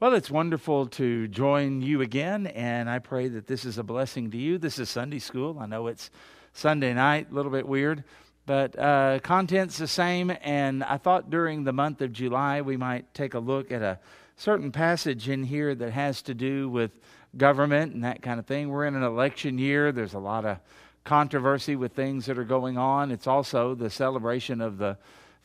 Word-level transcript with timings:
Well, 0.00 0.14
it's 0.14 0.30
wonderful 0.30 0.86
to 0.90 1.26
join 1.26 1.82
you 1.82 2.02
again, 2.02 2.46
and 2.46 2.88
I 2.88 3.00
pray 3.00 3.26
that 3.26 3.48
this 3.48 3.64
is 3.64 3.78
a 3.78 3.82
blessing 3.82 4.30
to 4.30 4.36
you. 4.36 4.56
This 4.56 4.78
is 4.78 4.88
Sunday 4.88 5.18
school. 5.18 5.58
I 5.58 5.66
know 5.66 5.88
it's 5.88 6.10
Sunday 6.52 6.94
night, 6.94 7.32
a 7.32 7.34
little 7.34 7.50
bit 7.50 7.66
weird, 7.66 8.04
but 8.46 8.78
uh, 8.78 9.18
content's 9.24 9.76
the 9.76 9.88
same. 9.88 10.32
And 10.40 10.84
I 10.84 10.98
thought 10.98 11.30
during 11.30 11.64
the 11.64 11.72
month 11.72 12.00
of 12.00 12.12
July 12.12 12.60
we 12.60 12.76
might 12.76 13.12
take 13.12 13.34
a 13.34 13.40
look 13.40 13.72
at 13.72 13.82
a 13.82 13.98
certain 14.36 14.70
passage 14.70 15.28
in 15.28 15.42
here 15.42 15.74
that 15.74 15.90
has 15.90 16.22
to 16.22 16.32
do 16.32 16.68
with 16.68 16.92
government 17.36 17.92
and 17.92 18.04
that 18.04 18.22
kind 18.22 18.38
of 18.38 18.46
thing. 18.46 18.68
We're 18.68 18.86
in 18.86 18.94
an 18.94 19.02
election 19.02 19.58
year, 19.58 19.90
there's 19.90 20.14
a 20.14 20.20
lot 20.20 20.44
of 20.44 20.58
controversy 21.02 21.74
with 21.74 21.94
things 21.94 22.26
that 22.26 22.38
are 22.38 22.44
going 22.44 22.78
on. 22.78 23.10
It's 23.10 23.26
also 23.26 23.74
the 23.74 23.90
celebration 23.90 24.60
of 24.60 24.78
the 24.78 24.96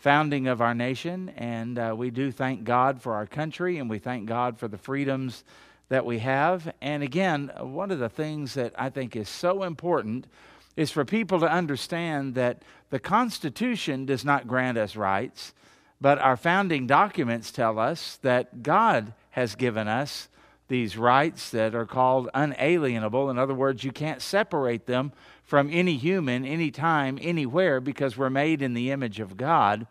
founding 0.04 0.50
of 0.50 0.60
our 0.60 0.74
nation, 0.74 1.30
and 1.38 1.80
uh, 1.80 1.96
we 1.98 2.10
do 2.10 2.30
thank 2.30 2.66
God 2.66 3.02
for 3.02 3.14
our 3.14 3.26
country, 3.26 3.78
and 3.78 3.90
we 3.90 3.98
thank 3.98 4.26
God 4.26 4.60
for 4.60 4.68
the 4.68 4.78
freedoms 4.78 5.46
that 5.88 6.06
we 6.06 6.20
have. 6.20 6.74
And 6.82 7.02
again, 7.02 7.50
one 7.58 7.90
of 7.90 8.00
the 8.00 8.10
things 8.10 8.56
that 8.56 8.74
I 8.78 8.90
think 8.90 9.16
is 9.16 9.30
so 9.30 9.64
important 9.64 10.28
is 10.76 10.92
for 10.92 11.06
people 11.06 11.40
to 11.40 11.50
understand 11.50 12.36
that 12.36 12.64
the 12.90 13.00
Constitution 13.00 14.06
does 14.06 14.26
not 14.26 14.46
grant 14.46 14.78
us 14.78 14.98
rights, 14.98 15.54
but 16.02 16.20
our 16.20 16.36
founding 16.36 16.86
documents 16.86 17.50
tell 17.50 17.80
us 17.80 18.20
that 18.24 18.62
God 18.62 19.14
has 19.30 19.56
given 19.56 19.88
us 19.88 20.28
these 20.68 20.98
rights 20.98 21.50
that 21.52 21.74
are 21.74 21.86
called 21.86 22.30
unalienable. 22.34 23.30
In 23.30 23.40
other 23.40 23.54
words, 23.54 23.86
you 23.86 23.94
can't 23.94 24.22
separate 24.22 24.86
them 24.86 25.14
from 25.44 25.70
any 25.72 25.98
human, 25.98 26.46
anytime, 26.46 27.20
anywhere, 27.22 27.82
because 27.82 28.18
we're 28.18 28.30
made 28.30 28.62
in 28.62 28.74
the 28.74 28.92
image 28.92 29.20
of 29.20 29.38
God. 29.38 29.88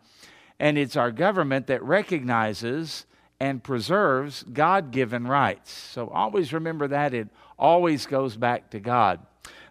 And 0.59 0.77
it's 0.77 0.95
our 0.95 1.11
government 1.11 1.67
that 1.67 1.83
recognizes 1.83 3.05
and 3.39 3.63
preserves 3.63 4.43
God 4.43 4.91
given 4.91 5.27
rights. 5.27 5.71
So 5.71 6.09
always 6.09 6.53
remember 6.53 6.87
that. 6.87 7.13
It 7.13 7.29
always 7.57 8.05
goes 8.05 8.37
back 8.37 8.69
to 8.71 8.79
God. 8.79 9.19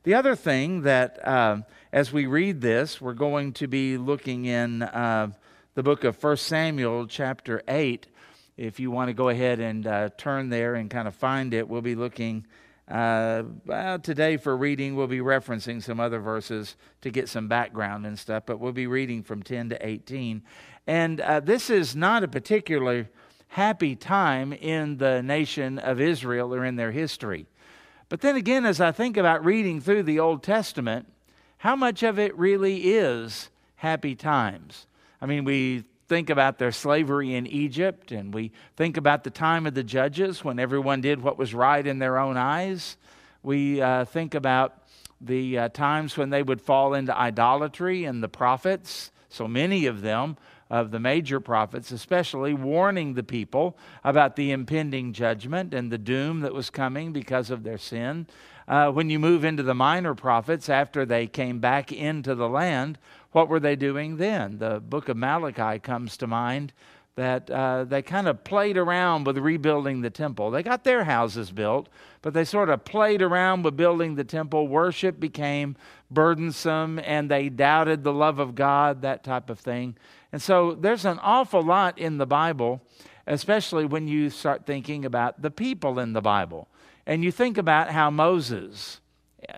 The 0.05 0.15
other 0.15 0.35
thing 0.35 0.83
that, 0.83 1.27
uh, 1.27 1.59
as 1.93 2.13
we 2.13 2.27
read 2.27 2.61
this, 2.61 3.01
we're 3.01 3.15
going 3.15 3.53
to 3.55 3.67
be 3.69 3.97
looking 3.97 4.45
in 4.45 4.83
uh, 4.83 5.29
the 5.75 5.83
book 5.83 6.05
of 6.05 6.23
1 6.23 6.37
Samuel, 6.37 7.07
chapter 7.07 7.63
8. 7.69 8.09
If 8.57 8.79
you 8.79 8.91
want 8.91 9.09
to 9.09 9.15
go 9.15 9.29
ahead 9.29 9.61
and 9.61 9.87
uh, 9.87 10.11
turn 10.19 10.51
there 10.51 10.75
and 10.75 10.91
kind 10.91 11.09
of 11.09 11.15
find 11.15 11.55
it, 11.55 11.69
we'll 11.69 11.81
be 11.81 11.95
looking 11.95 12.47
uh, 12.89 13.45
well, 13.65 13.99
today 13.99 14.37
for 14.37 14.57
reading, 14.57 14.97
we'll 14.97 15.07
be 15.07 15.21
referencing 15.21 15.83
some 15.83 16.01
other 16.01 16.19
verses 16.19 16.77
to 17.01 17.11
get 17.11 17.29
some 17.29 17.49
background 17.49 18.07
and 18.07 18.19
stuff, 18.19 18.45
but 18.47 18.59
we'll 18.59 18.73
be 18.73 18.87
reading 18.87 19.23
from 19.23 19.43
10 19.43 19.71
to 19.71 19.87
18. 19.87 20.43
And 20.87 21.21
uh, 21.21 21.41
this 21.41 21.71
is 21.71 21.95
not 21.95 22.25
a 22.25 22.29
particularly 22.29 23.07
happy 23.49 23.95
time 23.95 24.53
in 24.53 24.97
the 24.97 25.23
nation 25.23 25.79
of 25.79 26.01
Israel 26.01 26.55
or 26.55 26.65
in 26.65 26.77
their 26.77 26.91
history. 26.91 27.47
But 28.09 28.21
then 28.21 28.37
again, 28.37 28.67
as 28.67 28.81
I 28.81 28.93
think 28.93 29.17
about 29.17 29.45
reading 29.45 29.81
through 29.81 30.03
the 30.03 30.19
Old 30.19 30.43
Testament, 30.43 31.07
how 31.59 31.77
much 31.77 32.03
of 32.03 32.19
it 32.19 32.37
really 32.37 32.95
is 32.95 33.49
happy 33.77 34.15
times? 34.15 34.87
I 35.21 35.27
mean, 35.27 35.45
we 35.45 35.85
think 36.09 36.31
about 36.31 36.59
their 36.59 36.73
slavery 36.73 37.35
in 37.35 37.47
Egypt, 37.47 38.13
and 38.13 38.35
we 38.35 38.53
think 38.77 38.97
about 38.97 39.25
the 39.25 39.31
time 39.31 39.67
of 39.67 39.75
the 39.75 39.85
judges 39.85 40.45
when 40.45 40.59
everyone 40.59 41.01
did 41.01 41.23
what 41.23 41.39
was 41.39 41.55
right 41.55 41.87
in 41.87 41.99
their 41.99 42.19
own 42.19 42.37
eyes. 42.37 42.97
We 43.43 43.81
uh, 43.81 44.05
think 44.05 44.35
about 44.35 44.83
the 45.21 45.59
uh, 45.59 45.69
times 45.69 46.17
when 46.17 46.31
they 46.31 46.43
would 46.43 46.61
fall 46.61 46.95
into 46.95 47.17
idolatry 47.17 48.05
and 48.05 48.23
the 48.23 48.29
prophets, 48.29 49.11
so 49.29 49.47
many 49.49 49.87
of 49.87 50.03
them, 50.03 50.37
of 50.73 50.91
the 50.91 50.99
major 50.99 51.39
prophets, 51.39 51.91
especially 51.93 52.55
warning 52.55 53.13
the 53.13 53.23
people 53.23 53.77
about 54.05 54.37
the 54.37 54.51
impending 54.51 55.13
judgment 55.13 55.75
and 55.75 55.93
the 55.93 55.99
doom 55.99 56.41
that 56.41 56.55
was 56.55 56.71
coming 56.71 57.13
because 57.13 57.51
of 57.51 57.63
their 57.63 57.77
sin. 57.77 58.27
Uh, 58.67 58.91
when 58.91 59.11
you 59.11 59.19
move 59.19 59.45
into 59.45 59.63
the 59.63 59.75
minor 59.75 60.15
prophets, 60.15 60.69
after 60.69 61.05
they 61.05 61.27
came 61.27 61.59
back 61.59 61.93
into 61.93 62.35
the 62.35 62.49
land, 62.49 62.99
what 63.33 63.49
were 63.49 63.61
they 63.61 63.77
doing 63.77 64.17
then? 64.17 64.59
The 64.59 64.81
book 64.81 65.09
of 65.09 65.17
Malachi 65.17 65.79
comes 65.79 66.17
to 66.19 66.27
mind 66.27 66.73
that 67.15 67.51
uh, 67.51 67.85
they 67.85 68.01
kind 68.01 68.27
of 68.27 68.43
played 68.43 68.79
around 68.79 69.25
with 69.25 69.37
rebuilding 69.37 70.01
the 70.01 70.11
temple. 70.11 70.51
They 70.51 70.63
got 70.63 70.85
their 70.85 71.05
houses 71.05 71.51
built, 71.51 71.89
but 72.23 72.33
they 72.33 72.45
sort 72.45 72.71
of 72.71 72.85
played 72.87 73.21
around 73.21 73.65
with 73.65 73.77
building 73.77 74.15
the 74.15 74.25
temple. 74.25 74.67
Worship 74.67 75.21
became 75.21 75.77
burdensome 76.11 76.99
and 77.01 77.31
they 77.31 77.51
doubted 77.51 78.03
the 78.03 78.13
love 78.13 78.39
of 78.39 78.55
God, 78.55 79.03
that 79.03 79.25
type 79.25 79.51
of 79.51 79.59
thing. 79.59 79.97
And 80.33 80.41
so 80.41 80.75
there's 80.75 81.05
an 81.05 81.19
awful 81.21 81.63
lot 81.63 81.99
in 81.99 82.17
the 82.17 82.27
Bible, 82.27 82.81
especially 83.27 83.85
when 83.85 84.09
you 84.09 84.31
start 84.31 84.65
thinking 84.65 85.05
about 85.05 85.43
the 85.43 85.51
people 85.51 85.99
in 85.99 86.15
the 86.15 86.23
Bible. 86.23 86.69
And 87.07 87.23
you 87.23 87.31
think 87.31 87.59
about 87.59 87.91
how 87.91 88.11
Moses, 88.11 89.01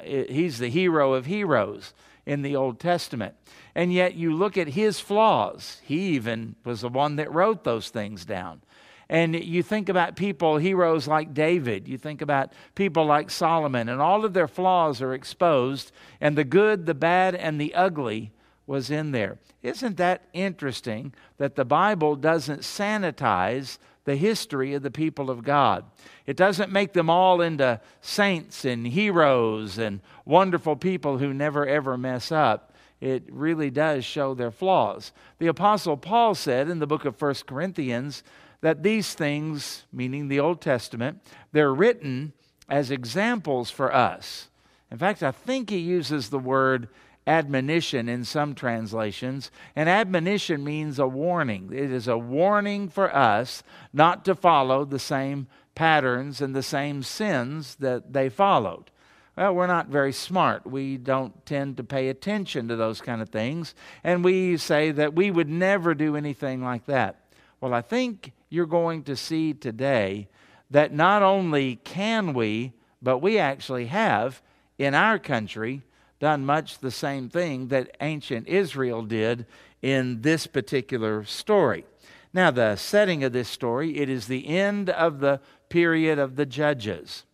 he's 0.03 0.59
the 0.59 0.71
hero 0.71 1.13
of 1.13 1.27
heroes 1.27 1.95
in 2.27 2.43
the 2.43 2.57
Old 2.57 2.81
Testament. 2.81 3.35
And 3.75 3.93
yet 3.93 4.15
you 4.15 4.33
look 4.33 4.57
at 4.57 4.69
his 4.69 5.01
flaws. 5.01 5.81
He 5.85 6.15
even 6.15 6.55
was 6.65 6.83
the 6.83 6.89
one 6.89 7.17
that 7.17 7.33
wrote 7.33 7.65
those 7.65 7.89
things 7.89 8.25
down. 8.25 8.63
And 9.09 9.35
you 9.35 9.63
think 9.63 9.89
about 9.89 10.17
people, 10.17 10.57
heroes 10.57 11.07
like 11.07 11.35
David, 11.35 11.89
you 11.89 11.99
think 11.99 12.23
about 12.23 12.53
people 12.75 13.05
like 13.05 13.31
Solomon, 13.31 13.89
and 13.89 14.01
all 14.01 14.25
of 14.25 14.33
their 14.33 14.49
flaws 14.49 15.03
are 15.03 15.13
exposed, 15.13 15.93
and 16.21 16.39
the 16.39 16.45
good, 16.45 16.87
the 16.87 16.95
bad, 16.95 17.35
and 17.35 17.61
the 17.61 17.75
ugly 17.75 18.33
was 18.67 18.91
in 18.91 19.13
there. 19.13 19.39
Isn't 19.63 19.99
that 19.99 20.23
interesting 20.33 21.13
that 21.37 21.55
the 21.55 21.67
Bible 21.67 22.17
doesn't 22.17 22.61
sanitize 22.61 23.79
the 24.05 24.17
history 24.17 24.73
of 24.73 24.83
the 24.83 24.91
people 24.91 25.31
of 25.31 25.45
God? 25.45 25.85
It 26.27 26.37
doesn't 26.37 26.73
make 26.73 26.95
them 26.95 27.11
all 27.11 27.43
into 27.43 27.81
saints 28.01 28.65
and 28.65 28.87
heroes 28.87 29.77
and 29.77 30.01
wonderful 30.25 30.77
people 30.77 31.19
who 31.19 31.35
never 31.35 31.67
ever 31.67 31.99
mess 31.99 32.33
up 32.33 32.73
it 33.01 33.25
really 33.31 33.71
does 33.71 34.05
show 34.05 34.35
their 34.35 34.51
flaws. 34.51 35.13
The 35.39 35.47
Apostle 35.49 35.97
Paul 35.97 36.35
said 36.35 36.69
in 36.69 36.79
the 36.79 36.87
book 36.87 37.05
of 37.05 37.21
1 37.21 37.35
Corinthians 37.47 38.23
that 38.61 38.83
these 38.83 39.15
things, 39.15 39.85
meaning 39.93 40.29
the 40.29 40.41
Old 40.41 40.61
Testament, 40.61 41.21
they're 41.53 41.75
written 41.75 42.33
as 42.69 42.91
examples 42.91 43.71
for 43.71 43.95
us. 43.95 44.49
In 44.91 44.99
fact, 44.99 45.23
I 45.23 45.33
think 45.33 45.71
he 45.71 45.79
uses 45.79 46.31
the 46.31 46.39
word 46.39 46.89
admonition 47.27 48.09
in 48.09 48.25
some 48.25 48.55
translations, 48.55 49.51
and 49.75 49.89
admonition 49.89 50.63
means 50.63 50.99
a 50.99 51.07
warning. 51.07 51.71
It 51.73 51.91
is 51.91 52.07
a 52.07 52.19
warning 52.19 52.89
for 52.89 53.15
us 53.15 53.63
not 53.93 54.25
to 54.27 54.35
follow 54.35 54.85
the 54.85 54.99
same 54.99 55.47
patterns 55.75 56.41
and 56.41 56.55
the 56.55 56.63
same 56.63 57.03
sins 57.03 57.77
that 57.77 58.13
they 58.13 58.29
followed. 58.29 58.91
Well, 59.37 59.55
we're 59.55 59.67
not 59.67 59.89
very 59.89 60.13
smart. 60.13 60.65
We 60.65 60.97
don't 60.97 61.45
tend 61.45 61.77
to 61.79 61.85
pay 61.85 62.09
attention 62.09 62.69
to 62.69 62.77
those 62.77 63.01
kind 63.01 63.21
of 63.21 63.31
things. 63.31 63.75
And 64.05 64.25
we 64.25 64.57
say 64.57 64.93
that 64.93 65.15
we 65.15 65.31
would 65.31 65.49
never 65.49 65.95
do 65.95 66.17
anything 66.17 66.63
like 66.63 66.87
that. 66.87 67.21
Well, 67.61 67.75
I 67.75 67.81
think 67.81 68.33
you're 68.49 68.67
going 68.67 69.03
to 69.05 69.17
see 69.17 69.53
today 69.53 70.29
that 70.71 70.93
not 70.93 71.23
only 71.23 71.77
can 71.77 72.33
we, 72.33 72.75
but 73.03 73.19
we 73.19 73.39
actually 73.39 73.87
have 73.87 74.41
in 74.79 74.95
our 74.95 75.19
country 75.19 75.83
done 76.21 76.47
much 76.47 76.79
the 76.79 76.91
same 76.91 77.29
thing 77.29 77.69
that 77.69 77.97
ancient 78.01 78.47
Israel 78.47 79.03
did 79.03 79.47
in 79.83 80.23
this 80.23 80.47
particular 80.47 81.25
story. 81.25 81.85
Now, 82.33 82.51
the 82.51 82.77
setting 82.77 83.25
of 83.25 83.33
this 83.33 83.49
story, 83.49 83.99
it 83.99 84.09
is 84.09 84.27
the 84.27 84.47
end 84.47 84.91
of 84.91 85.21
the 85.21 85.41
period 85.69 86.19
of 86.19 86.37
the 86.37 86.47
judges. 86.47 87.25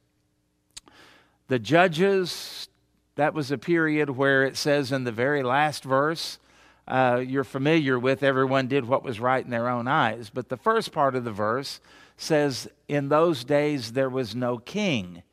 The 1.51 1.59
judges, 1.59 2.69
that 3.17 3.35
was 3.35 3.51
a 3.51 3.59
period 3.59 4.09
where 4.09 4.45
it 4.45 4.57
says 4.57 4.93
in 4.93 5.03
the 5.03 5.11
very 5.11 5.43
last 5.43 5.83
verse, 5.83 6.39
uh, 6.87 7.25
you're 7.27 7.43
familiar 7.43 7.99
with 7.99 8.23
everyone 8.23 8.69
did 8.69 8.85
what 8.85 9.03
was 9.03 9.19
right 9.19 9.45
in 9.45 9.51
their 9.51 9.69
own 9.69 9.89
eyes. 9.89 10.31
But 10.33 10.49
the 10.49 10.57
first 10.57 10.93
part 10.93 11.17
of 11.17 11.25
the 11.25 11.33
verse 11.33 11.81
says, 12.17 12.69
In 12.87 13.09
those 13.09 13.43
days 13.43 13.95
there 13.95 14.09
was 14.09 14.37
no 14.37 14.59
king 14.59 15.25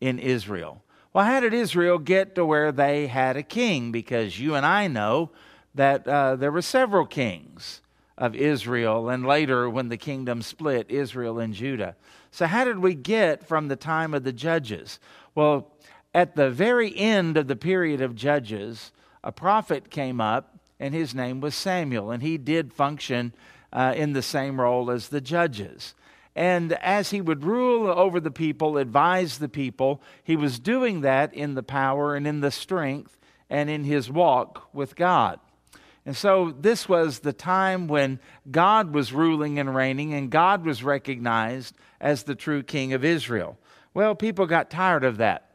in 0.00 0.18
Israel. 0.18 0.82
Well, 1.12 1.24
how 1.24 1.38
did 1.38 1.54
Israel 1.54 1.98
get 1.98 2.34
to 2.34 2.44
where 2.44 2.72
they 2.72 3.06
had 3.06 3.36
a 3.36 3.44
king? 3.44 3.92
Because 3.92 4.40
you 4.40 4.56
and 4.56 4.66
I 4.66 4.88
know 4.88 5.30
that 5.76 6.04
uh, 6.04 6.34
there 6.34 6.50
were 6.50 6.62
several 6.62 7.06
kings 7.06 7.80
of 8.18 8.34
Israel, 8.34 9.08
and 9.08 9.24
later 9.24 9.70
when 9.70 9.88
the 9.88 9.96
kingdom 9.96 10.42
split, 10.42 10.90
Israel 10.90 11.38
and 11.38 11.54
Judah. 11.54 11.94
So, 12.30 12.46
how 12.46 12.64
did 12.64 12.78
we 12.78 12.94
get 12.94 13.46
from 13.46 13.68
the 13.68 13.76
time 13.76 14.14
of 14.14 14.24
the 14.24 14.32
judges? 14.32 15.00
Well, 15.34 15.72
at 16.12 16.34
the 16.34 16.50
very 16.50 16.96
end 16.96 17.36
of 17.36 17.46
the 17.46 17.56
period 17.56 18.00
of 18.00 18.14
Judges, 18.14 18.92
a 19.22 19.32
prophet 19.32 19.90
came 19.90 20.20
up, 20.20 20.58
and 20.78 20.94
his 20.94 21.14
name 21.14 21.40
was 21.40 21.54
Samuel, 21.54 22.10
and 22.10 22.22
he 22.22 22.38
did 22.38 22.72
function 22.72 23.34
uh, 23.72 23.92
in 23.96 24.12
the 24.12 24.22
same 24.22 24.60
role 24.60 24.90
as 24.90 25.08
the 25.08 25.20
judges. 25.20 25.94
And 26.34 26.72
as 26.74 27.10
he 27.10 27.20
would 27.20 27.44
rule 27.44 27.88
over 27.88 28.18
the 28.20 28.30
people, 28.30 28.78
advise 28.78 29.38
the 29.38 29.48
people, 29.48 30.02
he 30.24 30.36
was 30.36 30.58
doing 30.58 31.02
that 31.02 31.34
in 31.34 31.54
the 31.54 31.62
power 31.62 32.14
and 32.14 32.26
in 32.26 32.40
the 32.40 32.50
strength 32.50 33.18
and 33.48 33.68
in 33.68 33.84
his 33.84 34.10
walk 34.10 34.68
with 34.72 34.96
God. 34.96 35.38
And 36.06 36.16
so 36.16 36.54
this 36.58 36.88
was 36.88 37.18
the 37.18 37.32
time 37.32 37.88
when 37.88 38.20
God 38.50 38.94
was 38.94 39.12
ruling 39.12 39.58
and 39.58 39.74
reigning, 39.74 40.14
and 40.14 40.30
God 40.30 40.64
was 40.64 40.82
recognized 40.82 41.76
as 42.00 42.22
the 42.22 42.34
true 42.34 42.62
king 42.62 42.94
of 42.94 43.04
Israel. 43.04 43.58
Well, 43.92 44.14
people 44.14 44.46
got 44.46 44.70
tired 44.70 45.04
of 45.04 45.16
that. 45.16 45.50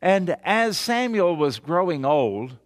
And 0.00 0.36
as 0.44 0.78
Samuel 0.78 1.36
was 1.36 1.58
growing 1.58 2.04
old, 2.04 2.56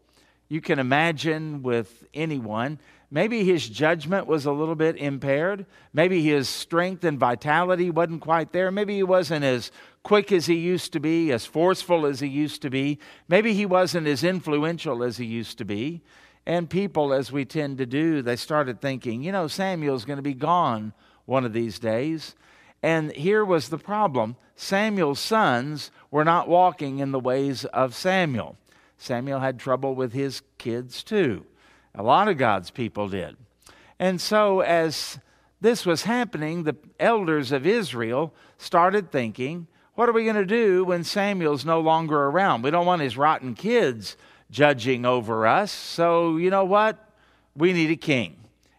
you 0.48 0.60
can 0.60 0.78
imagine 0.78 1.62
with 1.62 2.04
anyone, 2.12 2.78
maybe 3.10 3.44
his 3.44 3.68
judgment 3.68 4.26
was 4.26 4.44
a 4.44 4.52
little 4.52 4.74
bit 4.74 4.96
impaired. 4.96 5.66
Maybe 5.92 6.22
his 6.22 6.48
strength 6.48 7.04
and 7.04 7.18
vitality 7.18 7.90
wasn't 7.90 8.20
quite 8.20 8.52
there. 8.52 8.70
Maybe 8.70 8.96
he 8.96 9.02
wasn't 9.02 9.44
as 9.44 9.70
quick 10.02 10.32
as 10.32 10.46
he 10.46 10.56
used 10.56 10.92
to 10.92 11.00
be, 11.00 11.32
as 11.32 11.46
forceful 11.46 12.04
as 12.06 12.20
he 12.20 12.28
used 12.28 12.62
to 12.62 12.70
be. 12.70 12.98
Maybe 13.28 13.54
he 13.54 13.66
wasn't 13.66 14.06
as 14.06 14.24
influential 14.24 15.02
as 15.02 15.16
he 15.16 15.24
used 15.24 15.58
to 15.58 15.64
be. 15.64 16.02
And 16.44 16.68
people, 16.68 17.12
as 17.12 17.30
we 17.30 17.44
tend 17.44 17.78
to 17.78 17.86
do, 17.86 18.20
they 18.20 18.36
started 18.36 18.80
thinking, 18.80 19.22
you 19.22 19.32
know, 19.32 19.46
Samuel's 19.46 20.04
going 20.04 20.16
to 20.16 20.22
be 20.22 20.34
gone 20.34 20.92
one 21.24 21.44
of 21.44 21.52
these 21.52 21.78
days. 21.78 22.34
And 22.82 23.12
here 23.12 23.44
was 23.44 23.68
the 23.68 23.78
problem 23.78 24.36
Samuel's 24.56 25.20
sons 25.20 25.90
were 26.10 26.24
not 26.24 26.48
walking 26.48 26.98
in 26.98 27.12
the 27.12 27.20
ways 27.20 27.64
of 27.66 27.94
Samuel. 27.94 28.56
Samuel 28.98 29.40
had 29.40 29.58
trouble 29.58 29.94
with 29.94 30.12
his 30.12 30.42
kids 30.58 31.02
too. 31.02 31.44
A 31.94 32.02
lot 32.02 32.28
of 32.28 32.38
God's 32.38 32.70
people 32.70 33.08
did. 33.08 33.36
And 33.98 34.20
so, 34.20 34.60
as 34.60 35.18
this 35.60 35.86
was 35.86 36.02
happening, 36.02 36.62
the 36.62 36.76
elders 36.98 37.52
of 37.52 37.66
Israel 37.66 38.34
started 38.58 39.10
thinking, 39.10 39.66
what 39.94 40.08
are 40.08 40.12
we 40.12 40.24
going 40.24 40.36
to 40.36 40.46
do 40.46 40.84
when 40.84 41.04
Samuel's 41.04 41.64
no 41.64 41.80
longer 41.80 42.16
around? 42.16 42.62
We 42.62 42.70
don't 42.70 42.86
want 42.86 43.02
his 43.02 43.16
rotten 43.16 43.54
kids 43.54 44.16
judging 44.50 45.04
over 45.04 45.46
us. 45.46 45.70
So, 45.70 46.36
you 46.36 46.50
know 46.50 46.64
what? 46.64 46.98
We 47.54 47.72
need 47.72 47.90
a 47.90 47.96
king. 47.96 48.36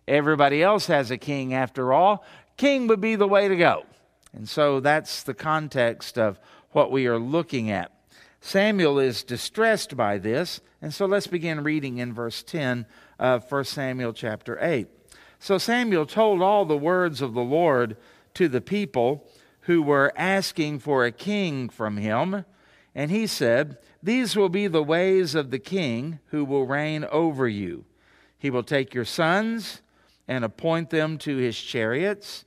Everybody 0.08 0.64
else 0.64 0.88
has 0.88 1.12
a 1.12 1.18
king 1.18 1.54
after 1.54 1.94
all. 1.94 2.26
King 2.58 2.88
would 2.88 3.02
be 3.02 3.16
the 3.16 3.28
way 3.28 3.48
to 3.48 3.56
go. 3.56 3.86
And 4.34 4.50
so 4.50 4.80
that's 4.80 5.24
the 5.24 5.34
context 5.34 6.18
of 6.18 6.40
what 6.72 6.92
we 6.92 7.08
are 7.08 7.20
looking 7.20 7.70
at. 7.70 7.92
Samuel 8.42 9.00
is 9.00 9.24
distressed 9.24 9.96
by 9.96 10.18
this, 10.18 10.60
and 10.82 10.94
so 10.94 11.06
let's 11.06 11.28
begin 11.28 11.64
reading 11.64 12.00
in 12.00 12.14
verse 12.14 12.44
10 12.44 12.86
of 13.18 13.50
1 13.50 13.64
Samuel 13.64 14.12
chapter 14.12 14.58
8. 14.60 14.88
So 15.40 15.58
Samuel 15.58 16.06
told 16.06 16.42
all 16.42 16.66
the 16.66 16.78
words 16.78 17.22
of 17.22 17.34
the 17.34 17.42
Lord 17.42 17.96
to 18.34 18.50
the 18.50 18.60
people 18.60 19.30
who 19.62 19.82
were 19.82 20.12
asking 20.18 20.80
for 20.80 21.06
a 21.06 21.12
king 21.12 21.70
from 21.70 21.98
him, 21.98 22.44
and 22.94 23.12
he 23.12 23.28
said, 23.28 23.78
These 24.02 24.36
will 24.36 24.50
be 24.50 24.68
the 24.68 24.84
ways 24.84 25.36
of 25.36 25.52
the 25.52 25.60
king 25.60 26.20
who 26.28 26.44
will 26.44 26.66
reign 26.66 27.06
over 27.06 27.48
you. 27.48 27.86
He 28.38 28.50
will 28.50 28.64
take 28.64 28.94
your 28.94 29.06
sons 29.06 29.82
and 30.28 30.44
appoint 30.44 30.90
them 30.90 31.18
to 31.20 31.38
his 31.38 31.58
chariots 31.58 32.44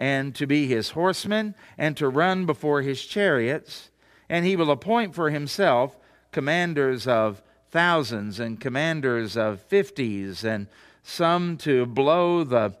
and 0.00 0.34
to 0.34 0.46
be 0.46 0.66
his 0.66 0.90
horsemen, 0.90 1.54
and 1.76 1.94
to 1.94 2.08
run 2.08 2.46
before 2.46 2.80
his 2.80 3.04
chariots. 3.04 3.90
And 4.30 4.46
he 4.46 4.56
will 4.56 4.70
appoint 4.70 5.14
for 5.14 5.28
himself 5.28 5.98
commanders 6.32 7.06
of 7.06 7.42
thousands 7.70 8.40
and 8.40 8.58
commanders 8.58 9.36
of 9.36 9.60
fifties, 9.60 10.42
and 10.42 10.68
some 11.02 11.58
to 11.58 11.84
blow 11.84 12.42
the 12.44 12.74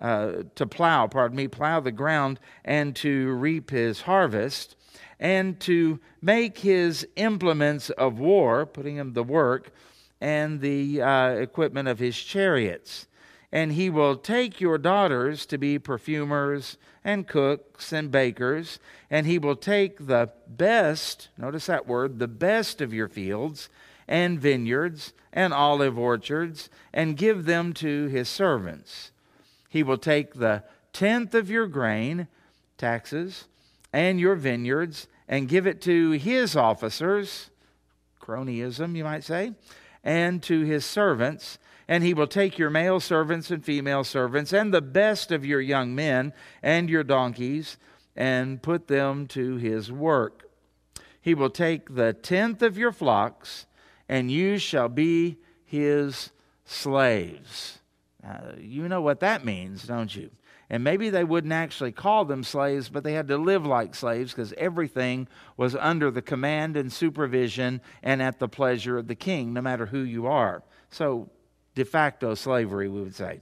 uh, 0.00 0.42
to 0.56 0.66
plow, 0.66 1.06
pardon 1.06 1.36
me, 1.36 1.48
plow 1.48 1.80
the 1.80 1.92
ground 1.92 2.38
and 2.64 2.94
to 2.96 3.32
reap 3.32 3.70
his 3.70 4.02
harvest, 4.02 4.76
and 5.20 5.58
to 5.60 6.00
make 6.20 6.58
his 6.58 7.06
implements 7.16 7.90
of 7.90 8.18
war, 8.18 8.66
putting 8.66 8.96
him 8.96 9.14
to 9.14 9.22
work, 9.22 9.70
and 10.20 10.60
the 10.60 11.00
uh, 11.00 11.28
equipment 11.28 11.88
of 11.88 12.00
his 12.00 12.18
chariots 12.18 13.06
and 13.56 13.72
he 13.72 13.88
will 13.88 14.16
take 14.16 14.60
your 14.60 14.76
daughters 14.76 15.46
to 15.46 15.56
be 15.56 15.78
perfumers 15.78 16.76
and 17.02 17.26
cooks 17.26 17.90
and 17.90 18.10
bakers, 18.10 18.78
and 19.08 19.26
he 19.26 19.38
will 19.38 19.56
take 19.56 20.08
the 20.08 20.30
best, 20.46 21.30
notice 21.38 21.64
that 21.64 21.86
word, 21.86 22.18
the 22.18 22.28
best 22.28 22.82
of 22.82 22.92
your 22.92 23.08
fields 23.08 23.70
and 24.06 24.38
vineyards 24.38 25.14
and 25.32 25.54
olive 25.54 25.98
orchards, 25.98 26.68
and 26.92 27.16
give 27.16 27.46
them 27.46 27.72
to 27.72 28.08
his 28.08 28.28
servants. 28.28 29.10
He 29.70 29.82
will 29.82 29.96
take 29.96 30.34
the 30.34 30.62
tenth 30.92 31.34
of 31.34 31.48
your 31.48 31.66
grain, 31.66 32.28
taxes, 32.76 33.46
and 33.90 34.20
your 34.20 34.34
vineyards, 34.34 35.08
and 35.26 35.48
give 35.48 35.66
it 35.66 35.80
to 35.80 36.10
his 36.10 36.56
officers, 36.56 37.48
cronyism, 38.20 38.94
you 38.94 39.04
might 39.04 39.24
say, 39.24 39.54
and 40.04 40.42
to 40.42 40.60
his 40.60 40.84
servants 40.84 41.58
and 41.88 42.02
he 42.02 42.14
will 42.14 42.26
take 42.26 42.58
your 42.58 42.70
male 42.70 43.00
servants 43.00 43.50
and 43.50 43.64
female 43.64 44.04
servants 44.04 44.52
and 44.52 44.72
the 44.72 44.82
best 44.82 45.30
of 45.30 45.44
your 45.44 45.60
young 45.60 45.94
men 45.94 46.32
and 46.62 46.90
your 46.90 47.04
donkeys 47.04 47.76
and 48.16 48.62
put 48.62 48.88
them 48.88 49.26
to 49.28 49.56
his 49.56 49.92
work. 49.92 50.50
He 51.20 51.34
will 51.34 51.50
take 51.50 51.94
the 51.94 52.12
tenth 52.12 52.62
of 52.62 52.78
your 52.78 52.92
flocks, 52.92 53.66
and 54.08 54.30
you 54.30 54.58
shall 54.58 54.88
be 54.88 55.38
his 55.64 56.30
slaves. 56.64 57.80
Uh, 58.26 58.52
you 58.58 58.88
know 58.88 59.00
what 59.00 59.20
that 59.20 59.44
means, 59.44 59.84
don't 59.84 60.14
you? 60.14 60.30
And 60.68 60.82
maybe 60.82 61.10
they 61.10 61.24
wouldn't 61.24 61.52
actually 61.52 61.92
call 61.92 62.24
them 62.24 62.42
slaves, 62.42 62.88
but 62.88 63.04
they 63.04 63.12
had 63.12 63.28
to 63.28 63.36
live 63.36 63.64
like 63.64 63.94
slaves 63.94 64.32
because 64.32 64.52
everything 64.54 65.28
was 65.56 65.76
under 65.76 66.10
the 66.10 66.22
command 66.22 66.76
and 66.76 66.92
supervision 66.92 67.80
and 68.02 68.20
at 68.20 68.40
the 68.40 68.48
pleasure 68.48 68.98
of 68.98 69.06
the 69.06 69.14
king, 69.14 69.52
no 69.52 69.60
matter 69.60 69.86
who 69.86 70.00
you 70.00 70.26
are. 70.26 70.64
So 70.90 71.30
de 71.76 71.84
facto 71.84 72.34
slavery, 72.34 72.88
we 72.88 73.00
would 73.00 73.14
say. 73.14 73.40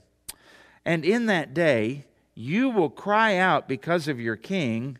And 0.85 1.03
in 1.03 1.25
that 1.25 1.55
day, 1.55 2.05
you 2.35 2.69
will 2.69 2.91
cry 2.91 3.37
out 3.37 3.67
because 3.67 4.07
of 4.07 4.19
your 4.19 4.35
king, 4.35 4.99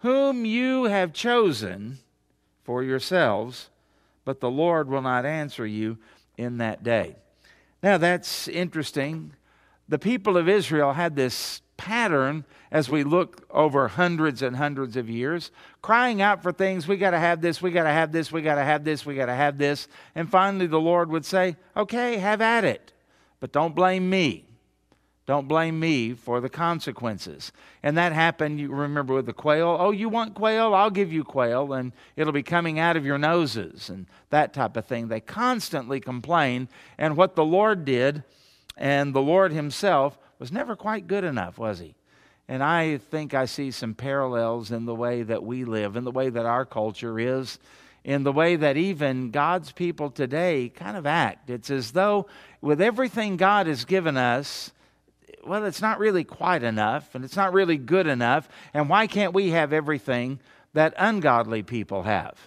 whom 0.00 0.44
you 0.44 0.84
have 0.84 1.14
chosen 1.14 1.98
for 2.64 2.82
yourselves, 2.82 3.70
but 4.26 4.40
the 4.40 4.50
Lord 4.50 4.88
will 4.90 5.00
not 5.00 5.24
answer 5.24 5.64
you 5.64 5.96
in 6.36 6.58
that 6.58 6.82
day. 6.82 7.16
Now, 7.82 7.96
that's 7.96 8.48
interesting. 8.48 9.32
The 9.88 9.98
people 9.98 10.36
of 10.36 10.48
Israel 10.48 10.92
had 10.92 11.14
this 11.14 11.62
pattern 11.76 12.44
as 12.70 12.88
we 12.88 13.04
look 13.04 13.46
over 13.50 13.88
hundreds 13.88 14.42
and 14.42 14.56
hundreds 14.56 14.96
of 14.96 15.08
years, 15.08 15.50
crying 15.82 16.20
out 16.20 16.42
for 16.42 16.52
things. 16.52 16.88
We 16.88 16.96
got 16.96 17.10
to 17.10 17.18
have 17.18 17.40
this, 17.40 17.62
we 17.62 17.70
got 17.70 17.84
to 17.84 17.92
have 17.92 18.12
this, 18.12 18.32
we 18.32 18.42
got 18.42 18.56
to 18.56 18.64
have 18.64 18.84
this, 18.84 19.06
we 19.06 19.14
got 19.14 19.26
to 19.26 19.34
have 19.34 19.58
this. 19.58 19.88
And 20.14 20.30
finally, 20.30 20.66
the 20.66 20.80
Lord 20.80 21.10
would 21.10 21.24
say, 21.24 21.56
Okay, 21.76 22.16
have 22.16 22.40
at 22.40 22.64
it, 22.64 22.92
but 23.40 23.52
don't 23.52 23.74
blame 23.74 24.08
me. 24.10 24.46
Don't 25.26 25.48
blame 25.48 25.80
me 25.80 26.12
for 26.14 26.40
the 26.40 26.48
consequences. 26.48 27.50
And 27.82 27.98
that 27.98 28.12
happened, 28.12 28.60
you 28.60 28.70
remember, 28.70 29.14
with 29.14 29.26
the 29.26 29.32
quail. 29.32 29.76
Oh, 29.78 29.90
you 29.90 30.08
want 30.08 30.34
quail? 30.34 30.72
I'll 30.72 30.90
give 30.90 31.12
you 31.12 31.24
quail, 31.24 31.72
and 31.72 31.90
it'll 32.14 32.32
be 32.32 32.44
coming 32.44 32.78
out 32.78 32.96
of 32.96 33.04
your 33.04 33.18
noses, 33.18 33.90
and 33.90 34.06
that 34.30 34.54
type 34.54 34.76
of 34.76 34.86
thing. 34.86 35.08
They 35.08 35.18
constantly 35.18 35.98
complained. 35.98 36.68
And 36.96 37.16
what 37.16 37.34
the 37.34 37.44
Lord 37.44 37.84
did, 37.84 38.22
and 38.76 39.12
the 39.12 39.22
Lord 39.22 39.50
Himself, 39.50 40.16
was 40.38 40.52
never 40.52 40.76
quite 40.76 41.06
good 41.06 41.24
enough, 41.24 41.58
was 41.58 41.78
He? 41.78 41.94
And 42.48 42.62
I 42.62 42.98
think 42.98 43.34
I 43.34 43.46
see 43.46 43.70
some 43.70 43.94
parallels 43.94 44.70
in 44.70 44.84
the 44.84 44.94
way 44.94 45.22
that 45.22 45.42
we 45.42 45.64
live, 45.64 45.96
in 45.96 46.04
the 46.04 46.12
way 46.12 46.28
that 46.28 46.46
our 46.46 46.64
culture 46.64 47.18
is, 47.18 47.58
in 48.04 48.22
the 48.22 48.32
way 48.32 48.54
that 48.54 48.76
even 48.76 49.32
God's 49.32 49.72
people 49.72 50.10
today 50.10 50.68
kind 50.68 50.96
of 50.96 51.06
act. 51.06 51.50
It's 51.50 51.70
as 51.70 51.90
though 51.90 52.28
with 52.60 52.80
everything 52.80 53.36
God 53.36 53.66
has 53.66 53.84
given 53.84 54.16
us, 54.16 54.70
well, 55.44 55.64
it's 55.64 55.82
not 55.82 55.98
really 55.98 56.22
quite 56.22 56.62
enough 56.62 57.14
and 57.16 57.24
it's 57.24 57.36
not 57.36 57.52
really 57.52 57.76
good 57.76 58.06
enough. 58.06 58.48
And 58.72 58.88
why 58.88 59.08
can't 59.08 59.34
we 59.34 59.50
have 59.50 59.72
everything 59.72 60.38
that 60.72 60.94
ungodly 60.96 61.64
people 61.64 62.04
have? 62.04 62.38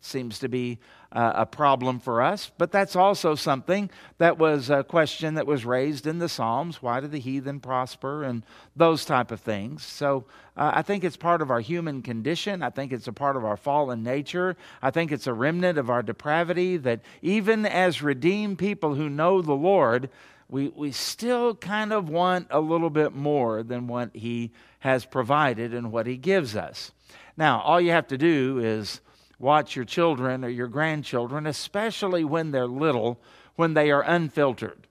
Seems 0.00 0.38
to 0.40 0.48
be 0.48 0.78
uh, 1.10 1.32
a 1.36 1.46
problem 1.46 2.00
for 2.00 2.20
us, 2.20 2.50
but 2.58 2.70
that's 2.70 2.94
also 2.94 3.34
something 3.34 3.90
that 4.18 4.38
was 4.38 4.68
a 4.68 4.84
question 4.84 5.34
that 5.34 5.46
was 5.46 5.64
raised 5.64 6.06
in 6.06 6.18
the 6.18 6.28
Psalms. 6.28 6.82
Why 6.82 7.00
do 7.00 7.06
the 7.06 7.18
heathen 7.18 7.60
prosper? 7.60 8.22
And 8.22 8.44
those 8.76 9.04
type 9.04 9.30
of 9.30 9.40
things. 9.40 9.82
So 9.82 10.26
uh, 10.56 10.72
I 10.74 10.82
think 10.82 11.04
it's 11.04 11.16
part 11.16 11.40
of 11.40 11.50
our 11.50 11.60
human 11.60 12.02
condition. 12.02 12.62
I 12.62 12.70
think 12.70 12.92
it's 12.92 13.08
a 13.08 13.12
part 13.12 13.36
of 13.36 13.44
our 13.44 13.56
fallen 13.56 14.02
nature. 14.02 14.56
I 14.82 14.90
think 14.90 15.10
it's 15.10 15.26
a 15.26 15.32
remnant 15.32 15.78
of 15.78 15.88
our 15.88 16.02
depravity 16.02 16.76
that 16.78 17.00
even 17.22 17.64
as 17.64 18.02
redeemed 18.02 18.58
people 18.58 18.94
who 18.94 19.08
know 19.08 19.40
the 19.40 19.54
Lord, 19.54 20.10
we, 20.48 20.68
we 20.68 20.92
still 20.92 21.54
kind 21.54 21.92
of 21.92 22.08
want 22.08 22.48
a 22.50 22.60
little 22.60 22.90
bit 22.90 23.14
more 23.14 23.62
than 23.62 23.86
what 23.86 24.10
He 24.14 24.52
has 24.80 25.04
provided 25.04 25.74
and 25.74 25.90
what 25.90 26.06
He 26.06 26.16
gives 26.16 26.54
us. 26.54 26.92
Now, 27.36 27.60
all 27.60 27.80
you 27.80 27.92
have 27.92 28.08
to 28.08 28.18
do 28.18 28.58
is 28.58 29.00
watch 29.38 29.76
your 29.76 29.84
children 29.84 30.44
or 30.44 30.48
your 30.48 30.66
grandchildren, 30.68 31.46
especially 31.46 32.24
when 32.24 32.50
they're 32.50 32.66
little, 32.66 33.20
when 33.56 33.74
they 33.74 33.90
are 33.90 34.02
unfiltered. 34.02 34.86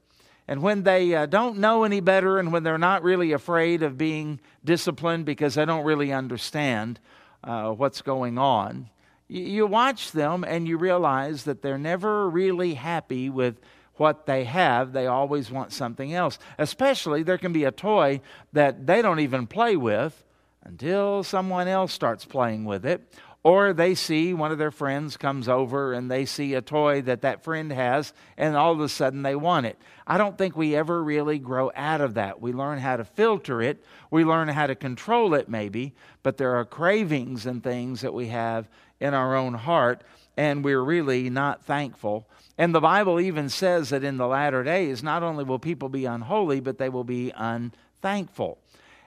And 0.47 0.61
when 0.61 0.83
they 0.83 1.13
uh, 1.13 1.25
don't 1.25 1.57
know 1.57 1.83
any 1.83 1.99
better 1.99 2.39
and 2.39 2.53
when 2.53 2.63
they're 2.63 2.77
not 2.77 3.03
really 3.03 3.33
afraid 3.33 3.83
of 3.83 3.97
being 3.97 4.39
disciplined 4.63 5.25
because 5.25 5.55
they 5.55 5.65
don't 5.65 5.83
really 5.83 6.13
understand 6.13 6.99
uh, 7.43 7.71
what's 7.71 8.01
going 8.01 8.37
on, 8.37 8.89
you, 9.27 9.43
you 9.43 9.67
watch 9.67 10.11
them 10.13 10.45
and 10.45 10.67
you 10.67 10.77
realize 10.77 11.43
that 11.43 11.61
they're 11.61 11.77
never 11.77 12.29
really 12.29 12.75
happy 12.75 13.29
with 13.29 13.59
what 13.95 14.25
they 14.25 14.43
have, 14.43 14.93
they 14.93 15.07
always 15.07 15.51
want 15.51 15.73
something 15.73 16.13
else. 16.13 16.37
Especially, 16.57 17.23
there 17.23 17.37
can 17.37 17.51
be 17.51 17.63
a 17.63 17.71
toy 17.71 18.21
that 18.53 18.85
they 18.85 19.01
don't 19.01 19.19
even 19.19 19.47
play 19.47 19.75
with 19.75 20.23
until 20.63 21.23
someone 21.23 21.67
else 21.67 21.93
starts 21.93 22.25
playing 22.25 22.65
with 22.65 22.85
it. 22.85 23.01
Or 23.47 23.71
they 23.71 23.95
see 23.95 24.33
one 24.33 24.51
of 24.51 24.57
their 24.57 24.71
friends 24.71 25.15
comes 25.15 25.47
over 25.47 25.93
and 25.93 26.11
they 26.11 26.25
see 26.25 26.53
a 26.53 26.61
toy 26.61 27.01
that 27.03 27.21
that 27.21 27.45
friend 27.45 27.71
has, 27.71 28.11
and 28.37 28.57
all 28.57 28.73
of 28.73 28.81
a 28.81 28.89
sudden 28.89 29.21
they 29.21 29.35
want 29.35 29.65
it. 29.67 29.77
I 30.05 30.17
don't 30.17 30.37
think 30.37 30.57
we 30.57 30.75
ever 30.75 31.01
really 31.01 31.39
grow 31.39 31.71
out 31.73 32.01
of 32.01 32.15
that. 32.15 32.41
We 32.41 32.51
learn 32.51 32.79
how 32.79 32.97
to 32.97 33.05
filter 33.05 33.61
it, 33.61 33.83
we 34.11 34.25
learn 34.25 34.49
how 34.49 34.67
to 34.67 34.75
control 34.75 35.33
it, 35.33 35.47
maybe, 35.47 35.93
but 36.23 36.35
there 36.35 36.55
are 36.55 36.65
cravings 36.65 37.45
and 37.45 37.63
things 37.63 38.01
that 38.01 38.13
we 38.13 38.27
have 38.27 38.67
in 38.99 39.13
our 39.13 39.35
own 39.35 39.53
heart, 39.53 40.03
and 40.35 40.65
we're 40.65 40.81
really 40.81 41.29
not 41.29 41.63
thankful 41.63 42.27
and 42.57 42.73
the 42.73 42.81
Bible 42.81 43.19
even 43.19 43.49
says 43.49 43.89
that 43.89 44.03
in 44.03 44.17
the 44.17 44.27
latter 44.27 44.63
days, 44.63 45.03
not 45.03 45.21
only 45.21 45.43
will 45.43 45.59
people 45.59 45.89
be 45.89 46.05
unholy, 46.05 46.59
but 46.59 46.79
they 46.79 46.89
will 46.89 47.03
be 47.03 47.31
unthankful. 47.35 48.57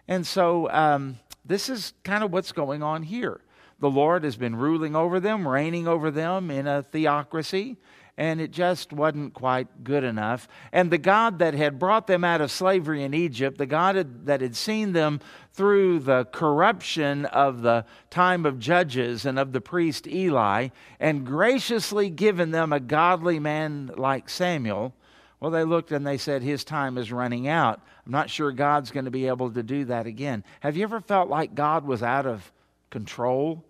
And 0.06 0.25
so 0.25 0.70
um, 0.70 1.18
this 1.44 1.68
is 1.68 1.92
kind 2.04 2.23
of 2.23 2.32
what's 2.32 2.52
going 2.52 2.82
on 2.82 3.02
here. 3.02 3.40
The 3.81 3.91
Lord 3.91 4.25
has 4.25 4.37
been 4.37 4.57
ruling 4.57 4.95
over 4.95 5.21
them, 5.21 5.49
reigning 5.49 5.89
over 5.89 6.11
them 6.11 6.51
in 6.51 6.67
a 6.67 6.83
theocracy 6.83 7.79
and 8.21 8.39
it 8.39 8.51
just 8.51 8.93
wasn't 8.93 9.33
quite 9.33 9.83
good 9.83 10.05
enough. 10.05 10.47
And 10.73 10.91
the 10.91 10.99
God 10.99 11.39
that 11.39 11.55
had 11.55 11.79
brought 11.79 12.07
them 12.07 12.23
out 12.23 12.43
of 12.43 12.51
slavery 12.51 13.03
in 13.03 13.15
Egypt, 13.15 13.57
the 13.57 13.65
God 13.65 14.27
that 14.27 14.43
had 14.43 14.55
seen 14.55 14.93
them 14.93 15.21
through 15.55 16.01
the 16.01 16.27
corruption 16.27 17.25
of 17.25 17.63
the 17.63 17.87
time 18.11 18.45
of 18.45 18.59
Judges 18.59 19.25
and 19.25 19.39
of 19.39 19.53
the 19.53 19.61
priest 19.63 20.07
Eli, 20.07 20.69
and 21.01 21.25
graciously 21.25 22.11
given 22.11 22.51
them 22.51 22.75
a 22.75 22.81
godly 22.81 23.39
man 23.39 23.91
like 23.97 24.29
Samuel, 24.29 24.95
well, 25.41 25.51
they 25.51 25.65
looked 25.65 25.91
and 25.91 26.07
they 26.07 26.19
said, 26.19 26.43
His 26.43 26.63
time 26.63 26.99
is 26.99 27.11
running 27.11 27.49
out. 27.49 27.81
I'm 28.05 28.13
not 28.13 28.29
sure 28.29 28.53
God's 28.53 28.91
going 28.91 29.07
to 29.07 29.11
be 29.11 29.29
able 29.29 29.51
to 29.53 29.63
do 29.63 29.87
that 29.87 30.07
again. 30.07 30.45
Have 30.61 30.77
you 30.77 30.83
ever 30.83 31.01
felt 31.01 31.31
like 31.31 31.55
God 31.55 31.87
was 31.87 32.03
out 32.03 32.27
of 32.27 32.53
control? 32.91 33.65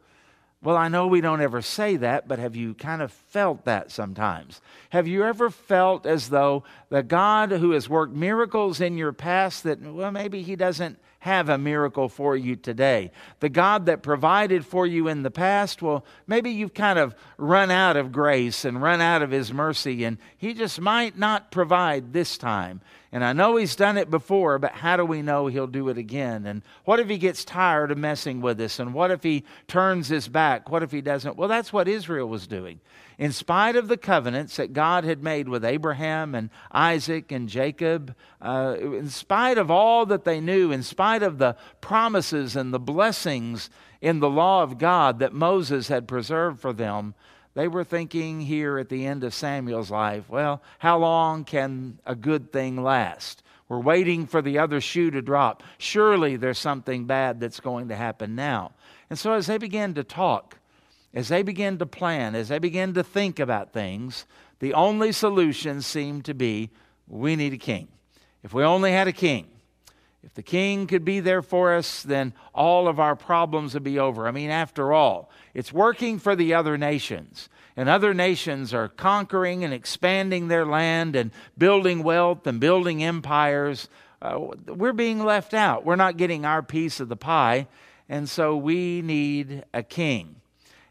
Well, 0.62 0.76
I 0.76 0.88
know 0.88 1.06
we 1.06 1.22
don't 1.22 1.40
ever 1.40 1.62
say 1.62 1.96
that, 1.96 2.28
but 2.28 2.38
have 2.38 2.54
you 2.54 2.74
kind 2.74 3.00
of 3.00 3.10
felt 3.10 3.64
that 3.64 3.90
sometimes? 3.90 4.60
Have 4.90 5.08
you 5.08 5.24
ever 5.24 5.48
felt 5.48 6.04
as 6.04 6.28
though 6.28 6.64
the 6.90 7.02
God 7.02 7.50
who 7.50 7.70
has 7.70 7.88
worked 7.88 8.14
miracles 8.14 8.78
in 8.78 8.98
your 8.98 9.12
past 9.12 9.64
that, 9.64 9.80
well, 9.80 10.10
maybe 10.12 10.42
He 10.42 10.56
doesn't 10.56 10.98
have 11.20 11.48
a 11.48 11.56
miracle 11.56 12.08
for 12.08 12.36
you 12.36 12.56
today? 12.56 13.10
The 13.38 13.48
God 13.48 13.86
that 13.86 14.02
provided 14.02 14.66
for 14.66 14.86
you 14.86 15.08
in 15.08 15.22
the 15.22 15.30
past, 15.30 15.80
well, 15.80 16.04
maybe 16.26 16.50
you've 16.50 16.74
kind 16.74 16.98
of 16.98 17.14
run 17.38 17.70
out 17.70 17.96
of 17.96 18.12
grace 18.12 18.64
and 18.64 18.82
run 18.82 19.00
out 19.00 19.22
of 19.22 19.30
His 19.30 19.52
mercy, 19.52 20.04
and 20.04 20.18
He 20.36 20.52
just 20.52 20.80
might 20.80 21.16
not 21.16 21.50
provide 21.50 22.12
this 22.12 22.36
time. 22.36 22.80
And 23.12 23.24
I 23.24 23.32
know 23.32 23.56
he's 23.56 23.74
done 23.74 23.98
it 23.98 24.08
before, 24.08 24.58
but 24.60 24.72
how 24.72 24.96
do 24.96 25.04
we 25.04 25.20
know 25.20 25.48
he'll 25.48 25.66
do 25.66 25.88
it 25.88 25.98
again? 25.98 26.46
And 26.46 26.62
what 26.84 27.00
if 27.00 27.08
he 27.08 27.18
gets 27.18 27.44
tired 27.44 27.90
of 27.90 27.98
messing 27.98 28.40
with 28.40 28.60
us? 28.60 28.78
And 28.78 28.94
what 28.94 29.10
if 29.10 29.24
he 29.24 29.44
turns 29.66 30.08
his 30.08 30.28
back? 30.28 30.70
What 30.70 30.84
if 30.84 30.92
he 30.92 31.00
doesn't? 31.00 31.36
Well, 31.36 31.48
that's 31.48 31.72
what 31.72 31.88
Israel 31.88 32.28
was 32.28 32.46
doing. 32.46 32.80
In 33.20 33.32
spite 33.32 33.76
of 33.76 33.88
the 33.88 33.98
covenants 33.98 34.56
that 34.56 34.72
God 34.72 35.04
had 35.04 35.22
made 35.22 35.46
with 35.46 35.62
Abraham 35.62 36.34
and 36.34 36.48
Isaac 36.72 37.30
and 37.30 37.50
Jacob, 37.50 38.16
uh, 38.40 38.76
in 38.80 39.10
spite 39.10 39.58
of 39.58 39.70
all 39.70 40.06
that 40.06 40.24
they 40.24 40.40
knew, 40.40 40.72
in 40.72 40.82
spite 40.82 41.22
of 41.22 41.36
the 41.36 41.54
promises 41.82 42.56
and 42.56 42.72
the 42.72 42.78
blessings 42.78 43.68
in 44.00 44.20
the 44.20 44.30
law 44.30 44.62
of 44.62 44.78
God 44.78 45.18
that 45.18 45.34
Moses 45.34 45.88
had 45.88 46.08
preserved 46.08 46.60
for 46.60 46.72
them, 46.72 47.14
they 47.52 47.68
were 47.68 47.84
thinking 47.84 48.40
here 48.40 48.78
at 48.78 48.88
the 48.88 49.04
end 49.04 49.22
of 49.22 49.34
Samuel's 49.34 49.90
life, 49.90 50.30
well, 50.30 50.62
how 50.78 50.96
long 50.96 51.44
can 51.44 51.98
a 52.06 52.14
good 52.14 52.50
thing 52.50 52.82
last? 52.82 53.42
We're 53.68 53.80
waiting 53.80 54.26
for 54.26 54.40
the 54.40 54.58
other 54.58 54.80
shoe 54.80 55.10
to 55.10 55.20
drop. 55.20 55.62
Surely 55.76 56.36
there's 56.36 56.58
something 56.58 57.04
bad 57.04 57.38
that's 57.38 57.60
going 57.60 57.88
to 57.88 57.96
happen 57.96 58.34
now. 58.34 58.72
And 59.10 59.18
so 59.18 59.34
as 59.34 59.46
they 59.46 59.58
began 59.58 59.92
to 59.92 60.04
talk, 60.04 60.56
as 61.12 61.28
they 61.28 61.42
began 61.42 61.78
to 61.78 61.86
plan, 61.86 62.34
as 62.34 62.48
they 62.48 62.58
began 62.58 62.94
to 62.94 63.02
think 63.02 63.38
about 63.38 63.72
things, 63.72 64.26
the 64.60 64.74
only 64.74 65.12
solution 65.12 65.82
seemed 65.82 66.24
to 66.26 66.34
be 66.34 66.70
we 67.08 67.34
need 67.36 67.52
a 67.52 67.58
king. 67.58 67.88
If 68.42 68.54
we 68.54 68.62
only 68.62 68.92
had 68.92 69.08
a 69.08 69.12
king, 69.12 69.48
if 70.22 70.34
the 70.34 70.42
king 70.42 70.86
could 70.86 71.04
be 71.04 71.20
there 71.20 71.42
for 71.42 71.74
us, 71.74 72.02
then 72.02 72.34
all 72.54 72.88
of 72.88 73.00
our 73.00 73.16
problems 73.16 73.74
would 73.74 73.82
be 73.82 73.98
over. 73.98 74.28
I 74.28 74.30
mean, 74.30 74.50
after 74.50 74.92
all, 74.92 75.30
it's 75.54 75.72
working 75.72 76.18
for 76.18 76.36
the 76.36 76.54
other 76.54 76.76
nations. 76.76 77.48
And 77.76 77.88
other 77.88 78.12
nations 78.12 78.74
are 78.74 78.88
conquering 78.88 79.64
and 79.64 79.72
expanding 79.72 80.48
their 80.48 80.66
land 80.66 81.16
and 81.16 81.30
building 81.56 82.02
wealth 82.02 82.46
and 82.46 82.60
building 82.60 83.02
empires. 83.02 83.88
Uh, 84.20 84.48
we're 84.66 84.92
being 84.92 85.24
left 85.24 85.54
out. 85.54 85.86
We're 85.86 85.96
not 85.96 86.18
getting 86.18 86.44
our 86.44 86.62
piece 86.62 87.00
of 87.00 87.08
the 87.08 87.16
pie. 87.16 87.66
And 88.08 88.28
so 88.28 88.56
we 88.56 89.00
need 89.00 89.64
a 89.72 89.82
king. 89.82 90.39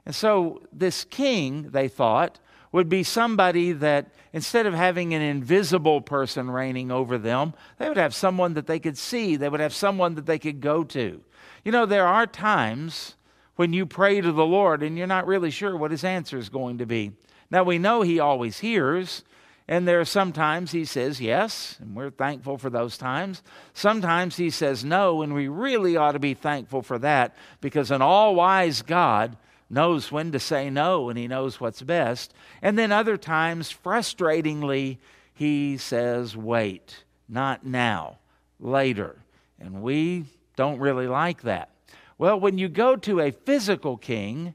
And 0.05 0.15
so 0.15 0.61
this 0.71 1.03
king, 1.03 1.69
they 1.71 1.87
thought, 1.87 2.39
would 2.71 2.89
be 2.89 3.03
somebody 3.03 3.71
that 3.71 4.11
instead 4.31 4.65
of 4.65 4.73
having 4.73 5.13
an 5.13 5.21
invisible 5.21 6.01
person 6.01 6.51
reigning 6.51 6.91
over 6.91 7.17
them, 7.17 7.53
they 7.77 7.87
would 7.87 7.97
have 7.97 8.13
someone 8.13 8.53
that 8.53 8.67
they 8.67 8.79
could 8.79 8.97
see. 8.97 9.35
They 9.35 9.49
would 9.49 9.59
have 9.59 9.73
someone 9.73 10.15
that 10.15 10.25
they 10.25 10.39
could 10.39 10.61
go 10.61 10.83
to. 10.85 11.21
You 11.63 11.71
know, 11.71 11.85
there 11.85 12.07
are 12.07 12.27
times 12.27 13.15
when 13.55 13.73
you 13.73 13.85
pray 13.85 14.21
to 14.21 14.31
the 14.31 14.45
Lord 14.45 14.83
and 14.83 14.97
you're 14.97 15.07
not 15.07 15.27
really 15.27 15.51
sure 15.51 15.75
what 15.75 15.91
his 15.91 16.03
answer 16.03 16.37
is 16.37 16.49
going 16.49 16.77
to 16.77 16.85
be. 16.85 17.11
Now, 17.51 17.63
we 17.63 17.79
know 17.79 18.03
he 18.03 18.19
always 18.19 18.59
hears, 18.59 19.23
and 19.67 19.87
there 19.87 19.99
are 19.99 20.05
sometimes 20.05 20.71
he 20.71 20.85
says 20.85 21.19
yes, 21.19 21.75
and 21.79 21.95
we're 21.95 22.11
thankful 22.11 22.57
for 22.57 22.69
those 22.69 22.97
times. 22.97 23.41
Sometimes 23.73 24.37
he 24.37 24.51
says 24.51 24.85
no, 24.85 25.23
and 25.23 25.33
we 25.33 25.47
really 25.47 25.97
ought 25.97 26.11
to 26.11 26.19
be 26.19 26.35
thankful 26.35 26.83
for 26.83 26.99
that 26.99 27.35
because 27.59 27.89
an 27.89 28.01
all 28.01 28.35
wise 28.35 28.83
God 28.83 29.35
knows 29.69 30.11
when 30.11 30.31
to 30.31 30.39
say 30.39 30.69
no 30.69 31.09
and 31.09 31.17
he 31.17 31.27
knows 31.27 31.59
what's 31.59 31.81
best. 31.81 32.33
And 32.61 32.77
then 32.77 32.91
other 32.91 33.17
times, 33.17 33.73
frustratingly, 33.83 34.97
he 35.33 35.77
says, 35.77 36.35
wait, 36.35 37.03
not 37.27 37.65
now, 37.65 38.17
later. 38.59 39.17
And 39.59 39.81
we 39.81 40.25
don't 40.55 40.79
really 40.79 41.07
like 41.07 41.43
that. 41.43 41.69
Well, 42.17 42.39
when 42.39 42.57
you 42.57 42.67
go 42.67 42.95
to 42.97 43.21
a 43.21 43.31
physical 43.31 43.95
king, 43.95 44.53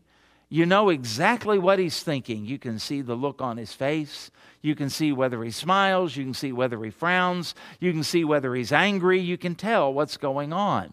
you 0.50 0.66
know 0.66 0.90
exactly 0.90 1.58
what 1.58 1.78
he's 1.78 2.02
thinking. 2.02 2.44
You 2.44 2.58
can 2.58 2.78
see 2.78 3.00
the 3.00 3.14
look 3.14 3.40
on 3.40 3.56
his 3.56 3.72
face. 3.72 4.30
You 4.60 4.74
can 4.74 4.90
see 4.90 5.12
whether 5.12 5.42
he 5.42 5.50
smiles. 5.50 6.16
You 6.16 6.24
can 6.24 6.34
see 6.34 6.52
whether 6.52 6.82
he 6.84 6.90
frowns. 6.90 7.54
You 7.80 7.92
can 7.92 8.02
see 8.02 8.24
whether 8.24 8.54
he's 8.54 8.72
angry. 8.72 9.20
You 9.20 9.38
can 9.38 9.54
tell 9.54 9.92
what's 9.92 10.16
going 10.16 10.52
on 10.52 10.92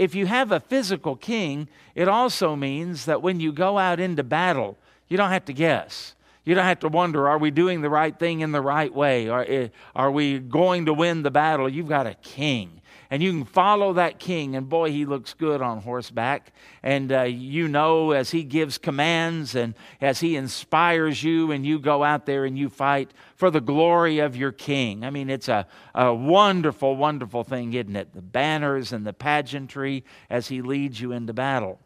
if 0.00 0.14
you 0.14 0.24
have 0.24 0.50
a 0.50 0.60
physical 0.60 1.14
king, 1.14 1.68
it 1.94 2.08
also 2.08 2.56
means 2.56 3.04
that 3.04 3.20
when 3.20 3.38
you 3.38 3.52
go 3.52 3.76
out 3.76 4.00
into 4.00 4.22
battle, 4.22 4.78
you 5.08 5.18
don't 5.18 5.28
have 5.28 5.44
to 5.44 5.52
guess. 5.52 6.14
You 6.42 6.54
don't 6.54 6.64
have 6.64 6.80
to 6.80 6.88
wonder, 6.88 7.28
are 7.28 7.36
we 7.36 7.50
doing 7.50 7.82
the 7.82 7.90
right 7.90 8.18
thing 8.18 8.40
in 8.40 8.50
the 8.50 8.62
right 8.62 8.92
way? 8.94 9.28
Are, 9.28 9.44
eh, 9.46 9.68
are 9.94 10.10
we 10.10 10.38
going 10.38 10.86
to 10.86 10.94
win 10.94 11.22
the 11.22 11.30
battle? 11.30 11.68
You've 11.68 11.90
got 11.90 12.06
a 12.06 12.14
king 12.14 12.79
and 13.10 13.22
you 13.22 13.32
can 13.32 13.44
follow 13.44 13.94
that 13.94 14.20
king. 14.20 14.54
And 14.54 14.68
boy, 14.68 14.92
he 14.92 15.04
looks 15.04 15.34
good 15.34 15.60
on 15.60 15.82
horseback. 15.82 16.52
And 16.82 17.10
uh, 17.10 17.22
you 17.22 17.66
know, 17.66 18.12
as 18.12 18.30
he 18.30 18.44
gives 18.44 18.78
commands 18.78 19.56
and 19.56 19.74
as 20.00 20.20
he 20.20 20.36
inspires 20.36 21.22
you, 21.22 21.50
and 21.50 21.66
you 21.66 21.80
go 21.80 22.04
out 22.04 22.26
there 22.26 22.44
and 22.44 22.56
you 22.56 22.68
fight 22.68 23.12
for 23.34 23.50
the 23.50 23.60
glory 23.60 24.20
of 24.20 24.36
your 24.36 24.52
king. 24.52 25.04
I 25.04 25.10
mean, 25.10 25.28
it's 25.28 25.48
a, 25.48 25.66
a 25.94 26.14
wonderful, 26.14 26.96
wonderful 26.96 27.42
thing, 27.42 27.72
isn't 27.72 27.96
it? 27.96 28.14
The 28.14 28.22
banners 28.22 28.92
and 28.92 29.04
the 29.04 29.12
pageantry 29.12 30.04
as 30.28 30.46
he 30.46 30.62
leads 30.62 31.00
you 31.00 31.10
into 31.10 31.32
battle. 31.32 31.80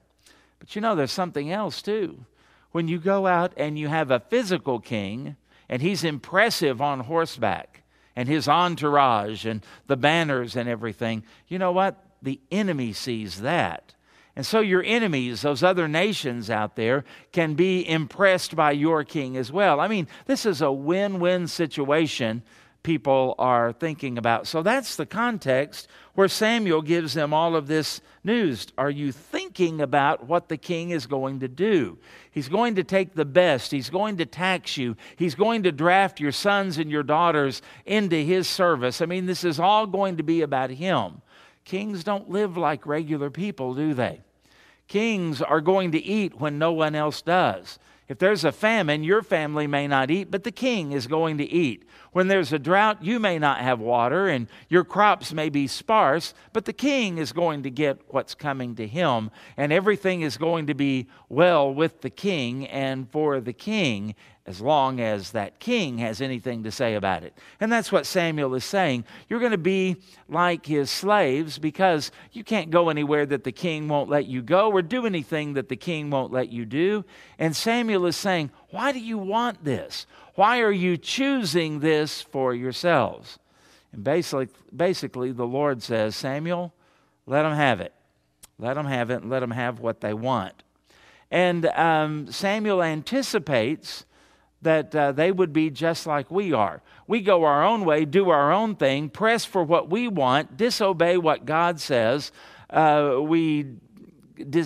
But 0.59 0.75
you 0.75 0.83
know, 0.83 0.95
there's 0.95 1.13
something 1.13 1.51
else 1.51 1.81
too. 1.81 2.25
When 2.73 2.89
you 2.89 2.99
go 2.99 3.27
out 3.27 3.53
and 3.57 3.79
you 3.79 3.89
have 3.89 4.11
a 4.11 4.21
physical 4.21 4.81
king, 4.81 5.37
and 5.69 5.81
he's 5.81 6.05
impressive 6.05 6.83
on 6.83 7.01
horseback, 7.01 7.84
and 8.17 8.29
his 8.29 8.49
entourage 8.49 9.45
and 9.45 9.65
the 9.87 9.97
banners 9.97 10.57
and 10.57 10.69
everything, 10.69 11.25
you 11.49 11.59
know 11.59 11.73
what? 11.73 12.03
The 12.23 12.41
enemy 12.51 12.93
sees 12.93 13.41
that. 13.41 13.95
And 14.37 14.45
so 14.45 14.61
your 14.61 14.83
enemies, 14.83 15.43
those 15.43 15.63
other 15.63 15.87
nations 15.87 16.51
out 16.51 16.75
there, 16.75 17.05
can 17.33 17.55
be 17.55 17.89
impressed 17.89 18.57
by 18.57 18.73
your 18.73 19.05
king 19.05 19.37
as 19.37 19.53
well. 19.53 19.79
I 19.79 19.87
mean, 19.87 20.09
this 20.27 20.45
is 20.45 20.61
a 20.61 20.73
win 20.73 21.21
win 21.21 21.47
situation 21.47 22.43
people 22.83 23.35
are 23.39 23.73
thinking 23.73 24.19
about. 24.19 24.47
So 24.47 24.63
that's 24.63 24.97
the 24.97 25.07
context 25.07 25.89
where 26.15 26.29
Samuel 26.29 26.83
gives 26.83 27.15
them 27.15 27.33
all 27.33 27.57
of 27.57 27.67
this 27.67 28.01
news. 28.23 28.67
Are 28.79 28.91
you 28.91 29.11
thinking 29.11 29.44
about 29.81 30.27
what 30.27 30.49
the 30.49 30.57
king 30.57 30.91
is 30.91 31.07
going 31.07 31.41
to 31.41 31.49
do? 31.49 31.99
He's 32.31 32.49
going 32.49 32.75
to 32.75 32.85
take 32.85 33.15
the 33.15 33.25
best, 33.25 33.71
he's 33.71 33.91
going 33.91 34.17
to 34.19 34.27
tax 34.27 34.77
you, 34.77 34.97
he's 35.17 35.35
going 35.35 35.63
to 35.63 35.73
draft 35.73 36.21
your 36.21 36.33
sons 36.33 36.79
and 36.79 36.91
your 36.91 37.03
daughters 37.03 37.63
into 37.87 38.17
his 38.17 38.49
service. 38.49 39.01
I 39.01 39.07
mean, 39.07 39.27
this 39.27 39.45
is 39.45 39.61
all 39.61 39.87
going 39.87 40.17
to 40.17 40.23
be 40.23 40.43
about 40.43 40.71
him. 40.71 41.23
Kings 41.65 42.05
don't 42.05 42.29
live 42.29 42.57
like 42.57 42.87
regular 42.87 43.31
people, 43.31 43.75
do 43.75 43.95
they? 43.95 44.21
Kings 44.89 45.41
are 45.41 45.61
going 45.61 45.93
to 45.93 46.03
eat 46.03 46.39
when 46.41 46.59
no 46.59 46.73
one 46.73 46.95
else 46.95 47.23
does. 47.23 47.79
If 48.07 48.19
there's 48.19 48.45
a 48.45 48.53
famine, 48.53 49.03
your 49.03 49.23
family 49.23 49.67
may 49.67 49.89
not 49.89 50.11
eat, 50.11 50.31
but 50.31 50.45
the 50.45 50.53
king 50.53 50.93
is 50.93 51.07
going 51.07 51.39
to 51.39 51.45
eat. 51.45 51.89
When 52.13 52.29
there's 52.29 52.53
a 52.53 52.59
drought, 52.59 53.03
you 53.03 53.19
may 53.19 53.39
not 53.39 53.61
have 53.61 53.81
water, 53.81 54.29
and 54.29 54.47
your 54.69 54.85
crops 54.85 55.33
may 55.33 55.49
be 55.49 55.67
sparse, 55.67 56.35
but 56.53 56.67
the 56.67 56.75
king 56.75 57.17
is 57.17 57.33
going 57.33 57.63
to 57.63 57.71
get 57.71 58.03
what's 58.09 58.35
coming 58.35 58.75
to 58.75 58.87
him, 58.87 59.31
and 59.57 59.73
everything 59.73 60.21
is 60.21 60.37
going 60.37 60.67
to 60.67 60.75
be 60.75 61.09
well 61.31 61.73
with 61.73 62.03
the 62.03 62.11
king 62.11 62.67
and 62.67 63.11
for 63.11 63.41
the 63.41 63.55
king 63.55 64.15
as 64.47 64.61
long 64.61 65.01
as 65.01 65.31
that 65.31 65.59
king 65.59 65.99
has 65.99 66.21
anything 66.21 66.65
to 66.65 66.71
say 66.71 66.95
about 66.95 67.23
it. 67.23 67.33
And 67.61 67.73
that's 67.73 67.91
what 67.91 68.05
Samuel 68.05 68.55
is 68.55 68.65
saying. 68.65 69.05
You're 69.29 69.41
going 69.41 69.53
to 69.53 69.59
be 69.59 69.97
like 70.29 70.67
his 70.67 70.91
slaves 70.91 71.59
because 71.59 72.11
you 72.33 72.45
can't 72.45 72.71
go 72.71 72.91
anywhere 72.91 73.25
that 73.25 73.45
the 73.45 73.53
king 73.53 73.89
won't 73.89 74.11
let 74.11 74.27
you 74.27 74.43
go 74.43 74.71
or 74.71 74.83
do 74.83 75.07
anything 75.07 75.55
that 75.55 75.71
the 75.71 75.77
king 75.77 76.11
won't 76.11 76.33
let 76.33 76.51
you 76.51 76.67
do. 76.67 77.07
And 77.39 77.57
Samuel 77.57 78.05
is 78.05 78.17
saying, 78.17 78.51
Why 78.69 78.93
do 78.93 79.01
you 79.01 79.17
want 79.17 79.65
this? 79.65 80.07
Why 80.35 80.61
are 80.61 80.73
you 80.73 80.99
choosing 80.99 81.81
this 81.81 82.21
for 82.21 82.55
yourselves? 82.55 83.39
And 83.93 84.05
basically, 84.05 84.49
basically 84.75 85.33
the 85.33 85.47
Lord 85.47 85.83
says, 85.83 86.17
Samuel, 86.17 86.75
let 87.27 87.45
them 87.45 87.55
have 87.55 87.81
it. 87.81 87.95
Let 88.59 88.75
them 88.75 88.87
have 88.87 89.11
it 89.11 89.23
and 89.23 89.31
let 89.31 89.41
them 89.41 89.53
have 89.53 89.81
what 89.81 90.03
they 90.03 90.13
want. 90.13 90.63
And 91.31 91.67
um, 91.67 92.31
Samuel 92.31 92.83
anticipates 92.83 94.05
that 94.65 94.95
uh, 94.95 95.13
they 95.13 95.31
would 95.33 95.53
be 95.53 95.71
just 95.71 96.07
like 96.07 96.31
we 96.31 96.53
are. 96.53 96.83
We 97.07 97.21
go 97.21 97.45
our 97.45 97.65
own 97.65 97.85
way, 97.85 98.05
do 98.05 98.31
our 98.31 98.53
own 98.53 98.77
thing, 98.77 99.09
press 99.09 99.45
for 99.45 99.63
what 99.63 99.89
we 99.89 100.09
want, 100.09 100.57
disobey 100.57 101.17
what 101.17 101.47
God 101.47 101.81
says. 101.81 102.33
Uh, 102.69 103.19
we 103.21 103.77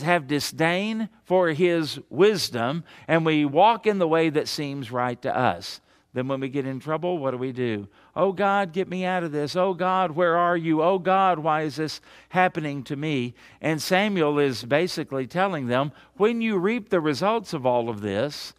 have 0.02 0.26
disdain 0.26 1.09
for 1.25 1.50
His 1.50 2.00
wisdom, 2.09 2.85
and 3.07 3.26
we 3.26 3.45
walk 3.45 3.87
in 3.87 3.99
the 3.99 4.09
way 4.09 4.31
that 4.31 4.49
seems 4.49 4.90
right 4.90 5.21
to 5.23 5.37
us. 5.37 5.81
Then, 6.14 6.26
when 6.26 6.40
we 6.40 6.49
get 6.49 6.67
in 6.67 6.81
trouble, 6.81 7.19
what 7.19 7.33
do 7.33 7.37
we 7.37 7.52
do? 7.52 7.87
Oh 8.17 8.33
God, 8.33 8.73
get 8.73 8.88
me 8.88 9.05
out 9.05 9.23
of 9.23 9.31
this. 9.31 9.55
Oh 9.55 9.75
God, 9.75 10.12
where 10.12 10.37
are 10.37 10.57
you? 10.57 10.83
Oh 10.83 10.99
God, 10.99 11.38
why 11.38 11.62
is 11.62 11.76
this 11.76 12.00
happening 12.31 12.83
to 12.85 12.97
me? 12.97 13.35
And 13.61 13.81
Samuel 13.81 14.38
is 14.38 14.64
basically 14.64 15.26
telling 15.26 15.67
them 15.67 15.93
when 16.17 16.40
you 16.40 16.57
reap 16.57 16.88
the 16.88 17.00
results 17.00 17.52
of 17.52 17.67
all 17.67 17.88
of 17.90 18.00
this, 18.00 18.55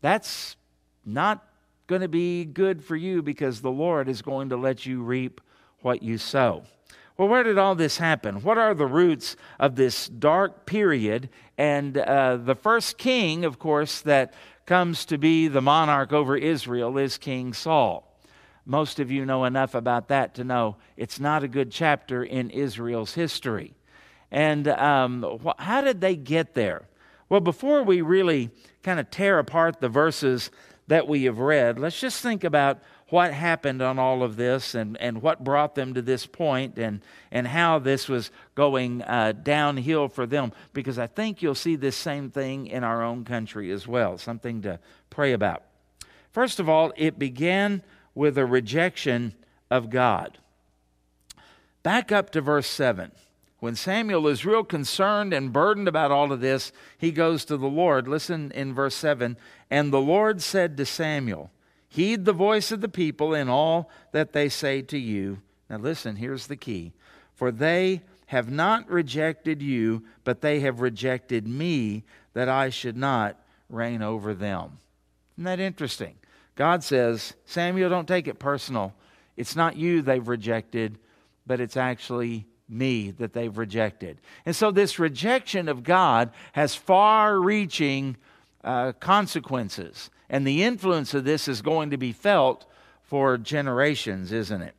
that's 0.00 0.56
not 1.04 1.46
going 1.86 2.02
to 2.02 2.08
be 2.08 2.44
good 2.44 2.84
for 2.84 2.96
you 2.96 3.22
because 3.22 3.60
the 3.60 3.70
Lord 3.70 4.08
is 4.08 4.22
going 4.22 4.50
to 4.50 4.56
let 4.56 4.86
you 4.86 5.02
reap 5.02 5.40
what 5.80 6.02
you 6.02 6.18
sow. 6.18 6.64
Well, 7.16 7.28
where 7.28 7.42
did 7.42 7.58
all 7.58 7.74
this 7.74 7.98
happen? 7.98 8.42
What 8.42 8.58
are 8.58 8.74
the 8.74 8.86
roots 8.86 9.36
of 9.58 9.74
this 9.74 10.06
dark 10.06 10.66
period? 10.66 11.30
And 11.56 11.98
uh, 11.98 12.36
the 12.36 12.54
first 12.54 12.96
king, 12.96 13.44
of 13.44 13.58
course, 13.58 14.02
that 14.02 14.34
comes 14.66 15.04
to 15.06 15.18
be 15.18 15.48
the 15.48 15.62
monarch 15.62 16.12
over 16.12 16.36
Israel 16.36 16.96
is 16.98 17.18
King 17.18 17.52
Saul. 17.52 18.04
Most 18.64 19.00
of 19.00 19.10
you 19.10 19.24
know 19.24 19.44
enough 19.46 19.74
about 19.74 20.08
that 20.08 20.34
to 20.34 20.44
know 20.44 20.76
it's 20.96 21.18
not 21.18 21.42
a 21.42 21.48
good 21.48 21.72
chapter 21.72 22.22
in 22.22 22.50
Israel's 22.50 23.14
history. 23.14 23.74
And 24.30 24.68
um, 24.68 25.40
how 25.58 25.80
did 25.80 26.00
they 26.02 26.16
get 26.16 26.54
there? 26.54 26.87
Well, 27.28 27.40
before 27.40 27.82
we 27.82 28.00
really 28.00 28.50
kind 28.82 28.98
of 28.98 29.10
tear 29.10 29.38
apart 29.38 29.80
the 29.80 29.88
verses 29.88 30.50
that 30.86 31.06
we 31.06 31.24
have 31.24 31.38
read, 31.38 31.78
let's 31.78 32.00
just 32.00 32.22
think 32.22 32.42
about 32.44 32.80
what 33.10 33.32
happened 33.32 33.82
on 33.82 33.98
all 33.98 34.22
of 34.22 34.36
this 34.36 34.74
and, 34.74 34.96
and 34.98 35.22
what 35.22 35.44
brought 35.44 35.74
them 35.74 35.94
to 35.94 36.02
this 36.02 36.26
point 36.26 36.78
and, 36.78 37.00
and 37.30 37.46
how 37.46 37.78
this 37.78 38.08
was 38.08 38.30
going 38.54 39.02
uh, 39.02 39.32
downhill 39.32 40.08
for 40.08 40.26
them, 40.26 40.52
because 40.72 40.98
I 40.98 41.06
think 41.06 41.42
you'll 41.42 41.54
see 41.54 41.76
this 41.76 41.96
same 41.96 42.30
thing 42.30 42.66
in 42.66 42.84
our 42.84 43.02
own 43.02 43.24
country 43.24 43.70
as 43.70 43.86
well, 43.86 44.18
something 44.18 44.62
to 44.62 44.78
pray 45.10 45.32
about. 45.32 45.62
First 46.32 46.60
of 46.60 46.68
all, 46.68 46.92
it 46.96 47.18
began 47.18 47.82
with 48.14 48.36
a 48.36 48.44
rejection 48.44 49.34
of 49.70 49.90
God. 49.90 50.38
Back 51.82 52.12
up 52.12 52.30
to 52.30 52.40
verse 52.40 52.66
7. 52.66 53.12
When 53.60 53.74
Samuel 53.74 54.28
is 54.28 54.46
real 54.46 54.62
concerned 54.62 55.32
and 55.32 55.52
burdened 55.52 55.88
about 55.88 56.12
all 56.12 56.30
of 56.30 56.40
this, 56.40 56.70
he 56.96 57.10
goes 57.10 57.44
to 57.46 57.56
the 57.56 57.66
Lord. 57.66 58.06
Listen 58.06 58.52
in 58.52 58.72
verse 58.72 58.94
7 58.94 59.36
And 59.70 59.92
the 59.92 60.00
Lord 60.00 60.40
said 60.40 60.76
to 60.76 60.86
Samuel, 60.86 61.50
Heed 61.88 62.24
the 62.24 62.32
voice 62.32 62.70
of 62.70 62.80
the 62.80 62.88
people 62.88 63.34
in 63.34 63.48
all 63.48 63.90
that 64.12 64.32
they 64.32 64.48
say 64.48 64.82
to 64.82 64.98
you. 64.98 65.40
Now, 65.68 65.78
listen, 65.78 66.16
here's 66.16 66.46
the 66.46 66.56
key. 66.56 66.92
For 67.34 67.50
they 67.50 68.02
have 68.26 68.50
not 68.50 68.88
rejected 68.90 69.62
you, 69.62 70.04
but 70.22 70.40
they 70.40 70.60
have 70.60 70.80
rejected 70.80 71.48
me, 71.48 72.04
that 72.34 72.48
I 72.48 72.68
should 72.68 72.96
not 72.96 73.36
reign 73.68 74.02
over 74.02 74.34
them. 74.34 74.78
Isn't 75.34 75.44
that 75.44 75.60
interesting? 75.60 76.14
God 76.54 76.84
says, 76.84 77.34
Samuel, 77.46 77.90
don't 77.90 78.06
take 78.06 78.28
it 78.28 78.38
personal. 78.38 78.92
It's 79.36 79.56
not 79.56 79.76
you 79.76 80.02
they've 80.02 80.26
rejected, 80.26 80.98
but 81.46 81.60
it's 81.60 81.76
actually 81.76 82.46
me 82.68 83.10
that 83.12 83.32
they've 83.32 83.56
rejected. 83.56 84.18
And 84.44 84.54
so 84.54 84.70
this 84.70 84.98
rejection 84.98 85.68
of 85.68 85.82
God 85.82 86.30
has 86.52 86.74
far 86.74 87.40
reaching 87.40 88.16
uh, 88.62 88.92
consequences. 89.00 90.10
And 90.28 90.46
the 90.46 90.62
influence 90.62 91.14
of 91.14 91.24
this 91.24 91.48
is 91.48 91.62
going 91.62 91.90
to 91.90 91.96
be 91.96 92.12
felt 92.12 92.66
for 93.02 93.38
generations, 93.38 94.32
isn't 94.32 94.62
it? 94.62 94.74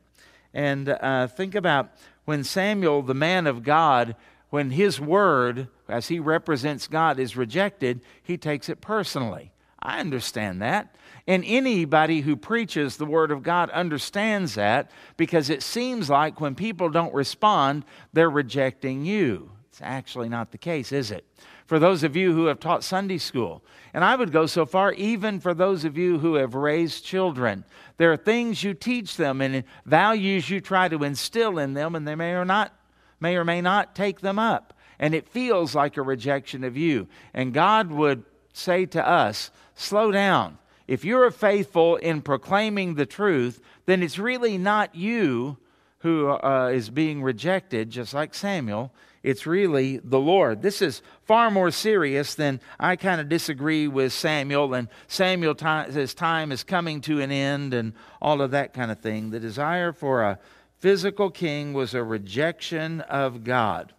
And 0.54 0.88
uh, 0.88 1.26
think 1.26 1.54
about 1.54 1.90
when 2.24 2.44
Samuel, 2.44 3.02
the 3.02 3.14
man 3.14 3.46
of 3.46 3.62
God, 3.64 4.14
when 4.50 4.70
his 4.70 5.00
word, 5.00 5.68
as 5.88 6.08
he 6.08 6.20
represents 6.20 6.86
God, 6.86 7.18
is 7.18 7.36
rejected, 7.36 8.00
he 8.22 8.36
takes 8.36 8.68
it 8.68 8.80
personally. 8.80 9.52
I 9.82 10.00
understand 10.00 10.60
that. 10.62 10.94
And 11.30 11.44
anybody 11.46 12.22
who 12.22 12.34
preaches 12.34 12.96
the 12.96 13.06
Word 13.06 13.30
of 13.30 13.44
God 13.44 13.70
understands 13.70 14.56
that 14.56 14.90
because 15.16 15.48
it 15.48 15.62
seems 15.62 16.10
like 16.10 16.40
when 16.40 16.56
people 16.56 16.88
don't 16.88 17.14
respond, 17.14 17.84
they're 18.12 18.28
rejecting 18.28 19.04
you. 19.04 19.52
It's 19.68 19.78
actually 19.80 20.28
not 20.28 20.50
the 20.50 20.58
case, 20.58 20.90
is 20.90 21.12
it? 21.12 21.24
For 21.66 21.78
those 21.78 22.02
of 22.02 22.16
you 22.16 22.32
who 22.32 22.46
have 22.46 22.58
taught 22.58 22.82
Sunday 22.82 23.18
school, 23.18 23.62
and 23.94 24.02
I 24.02 24.16
would 24.16 24.32
go 24.32 24.46
so 24.46 24.66
far, 24.66 24.92
even 24.94 25.38
for 25.38 25.54
those 25.54 25.84
of 25.84 25.96
you 25.96 26.18
who 26.18 26.34
have 26.34 26.56
raised 26.56 27.04
children, 27.04 27.64
there 27.96 28.12
are 28.12 28.16
things 28.16 28.64
you 28.64 28.74
teach 28.74 29.16
them 29.16 29.40
and 29.40 29.62
values 29.86 30.50
you 30.50 30.60
try 30.60 30.88
to 30.88 31.04
instill 31.04 31.60
in 31.60 31.74
them, 31.74 31.94
and 31.94 32.08
they 32.08 32.16
may 32.16 32.32
or 32.32 32.44
not 32.44 32.74
may 33.20 33.36
or 33.36 33.44
may 33.44 33.60
not 33.60 33.94
take 33.94 34.20
them 34.20 34.40
up. 34.40 34.74
And 34.98 35.14
it 35.14 35.28
feels 35.28 35.76
like 35.76 35.96
a 35.96 36.02
rejection 36.02 36.64
of 36.64 36.76
you. 36.76 37.06
And 37.32 37.54
God 37.54 37.92
would 37.92 38.24
say 38.52 38.84
to 38.86 39.08
us, 39.08 39.52
slow 39.76 40.10
down 40.10 40.58
if 40.90 41.04
you're 41.04 41.30
faithful 41.30 41.94
in 41.94 42.20
proclaiming 42.20 42.96
the 42.96 43.06
truth, 43.06 43.62
then 43.86 44.02
it's 44.02 44.18
really 44.18 44.58
not 44.58 44.96
you 44.96 45.56
who 45.98 46.30
uh, 46.30 46.72
is 46.74 46.90
being 46.90 47.22
rejected, 47.22 47.90
just 47.90 48.12
like 48.12 48.34
Samuel. 48.34 48.92
It's 49.22 49.46
really 49.46 49.98
the 49.98 50.18
Lord. 50.18 50.62
This 50.62 50.82
is 50.82 51.00
far 51.22 51.48
more 51.48 51.70
serious 51.70 52.34
than 52.34 52.60
I 52.80 52.96
kind 52.96 53.20
of 53.20 53.28
disagree 53.28 53.86
with 53.86 54.12
Samuel, 54.12 54.74
and 54.74 54.88
Samuel 55.06 55.54
his 55.84 56.12
time 56.12 56.50
is 56.50 56.64
coming 56.64 57.00
to 57.02 57.20
an 57.20 57.30
end, 57.30 57.72
and 57.72 57.92
all 58.20 58.42
of 58.42 58.50
that 58.50 58.74
kind 58.74 58.90
of 58.90 58.98
thing. 58.98 59.30
The 59.30 59.38
desire 59.38 59.92
for 59.92 60.24
a 60.24 60.40
physical 60.80 61.30
king 61.30 61.72
was 61.72 61.94
a 61.94 62.02
rejection 62.02 63.02
of 63.02 63.44
God. 63.44 63.92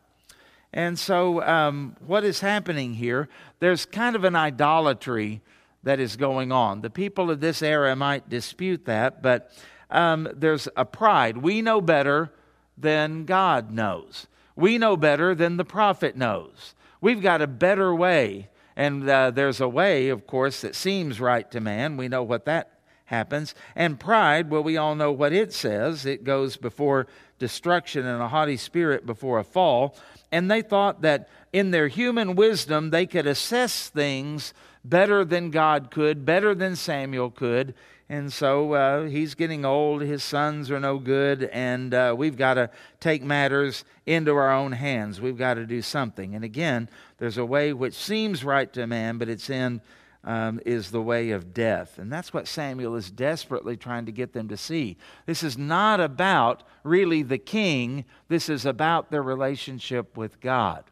And 0.74 1.00
so, 1.00 1.42
um, 1.42 1.96
what 2.06 2.26
is 2.26 2.42
happening 2.42 2.96
here? 2.96 3.30
There's 3.62 3.86
kind 3.86 4.18
of 4.18 4.26
an 4.26 4.36
idolatry 4.36 5.42
that 5.84 6.00
is 6.00 6.16
going 6.16 6.52
on. 6.52 6.82
The 6.82 6.90
people 6.90 7.32
of 7.32 7.40
this 7.40 7.62
era 7.62 7.96
might 7.96 8.30
dispute 8.30 8.86
that, 8.86 9.22
but 9.22 9.52
um, 9.90 10.28
there's 10.34 10.68
a 10.76 10.86
pride. 10.86 11.38
We 11.38 11.62
know 11.62 11.82
better 11.82 12.32
than 12.78 13.26
God 13.26 13.72
knows. 13.72 14.28
We 14.56 14.78
know 14.78 14.98
better 14.98 15.36
than 15.36 15.58
the 15.58 15.66
prophet 15.66 16.16
knows. 16.16 16.76
We've 17.00 17.22
got 17.22 17.42
a 17.42 17.48
better 17.48 17.94
way. 17.94 18.50
And 18.76 19.10
uh, 19.10 19.32
there's 19.32 19.60
a 19.60 19.68
way, 19.68 20.10
of 20.10 20.26
course, 20.26 20.62
that 20.62 20.76
seems 20.76 21.20
right 21.20 21.50
to 21.52 21.60
man. 21.60 21.98
We 21.98 22.08
know 22.08 22.24
what 22.24 22.46
that 22.46 22.80
happens. 23.06 23.54
And 23.76 24.00
pride, 24.00 24.50
well, 24.50 24.64
we 24.64 24.78
all 24.78 24.96
know 24.96 25.12
what 25.12 25.34
it 25.34 25.52
says. 25.52 26.06
It 26.06 26.24
goes 26.24 26.56
before 26.56 27.08
destruction 27.42 28.06
and 28.06 28.22
a 28.22 28.28
haughty 28.28 28.56
spirit 28.56 29.06
before 29.06 29.40
a 29.40 29.44
fall. 29.44 29.98
And 30.32 30.50
they 30.50 30.62
thought 30.62 31.02
that 31.02 31.28
in 31.52 31.72
their 31.72 31.88
human 31.90 32.36
wisdom, 32.36 32.92
they 32.92 33.08
could 33.08 33.26
assess 33.26 33.90
things 33.90 34.54
better 34.86 35.26
than 35.26 35.50
God 35.50 35.90
could, 35.92 36.24
better 36.24 36.54
than 36.54 36.76
Samuel 36.76 37.32
could. 37.32 37.74
And 38.08 38.32
so 38.32 38.74
uh, 38.74 39.06
he's 39.06 39.34
getting 39.34 39.66
old, 39.66 40.02
his 40.02 40.24
sons 40.24 40.70
are 40.70 40.80
no 40.80 41.00
good, 41.00 41.44
and 41.54 41.94
uh, 41.94 42.14
we've 42.16 42.38
got 42.38 42.56
to 42.56 42.70
take 43.00 43.24
matters 43.24 43.86
into 44.06 44.36
our 44.36 44.52
own 44.52 44.74
hands. 44.74 45.20
We've 45.20 45.38
got 45.38 45.56
to 45.56 45.66
do 45.66 45.82
something. 45.82 46.36
And 46.36 46.44
again, 46.44 46.90
there's 47.18 47.38
a 47.38 47.46
way 47.46 47.74
which 47.74 47.96
seems 47.96 48.44
right 48.44 48.72
to 48.74 48.84
a 48.84 48.88
man, 48.88 49.18
but 49.18 49.30
its 49.30 49.50
end 49.50 49.82
um, 50.24 50.60
is 50.66 50.92
the 50.92 51.02
way 51.02 51.32
of 51.32 51.54
death. 51.54 51.98
And 51.98 52.12
that's 52.12 52.34
what 52.34 52.48
Samuel 52.48 52.96
is 52.96 53.10
desperately 53.10 53.76
trying 53.76 54.06
to 54.06 54.12
get 54.12 54.34
them 54.34 54.48
to 54.50 54.58
see. 54.58 54.98
This 55.26 55.44
is 55.44 55.58
not 55.58 56.00
about 56.00 56.64
really 56.84 57.24
the 57.24 57.38
king, 57.38 58.06
this 58.28 58.50
is 58.50 58.66
about 58.66 59.12
their 59.12 59.24
relationship 59.24 60.16
with 60.18 60.40
God. 60.40 60.84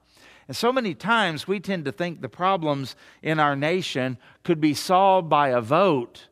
And 0.47 0.57
so 0.57 0.73
many 0.73 0.95
times 0.95 1.47
we 1.47 1.59
tend 1.59 1.85
to 1.85 1.91
think 1.91 2.21
the 2.21 2.29
problems 2.29 2.95
in 3.21 3.39
our 3.39 3.55
nation 3.55 4.17
could 4.43 4.59
be 4.59 4.73
solved 4.73 5.29
by 5.29 5.49
a 5.49 5.61
vote. 5.61 6.27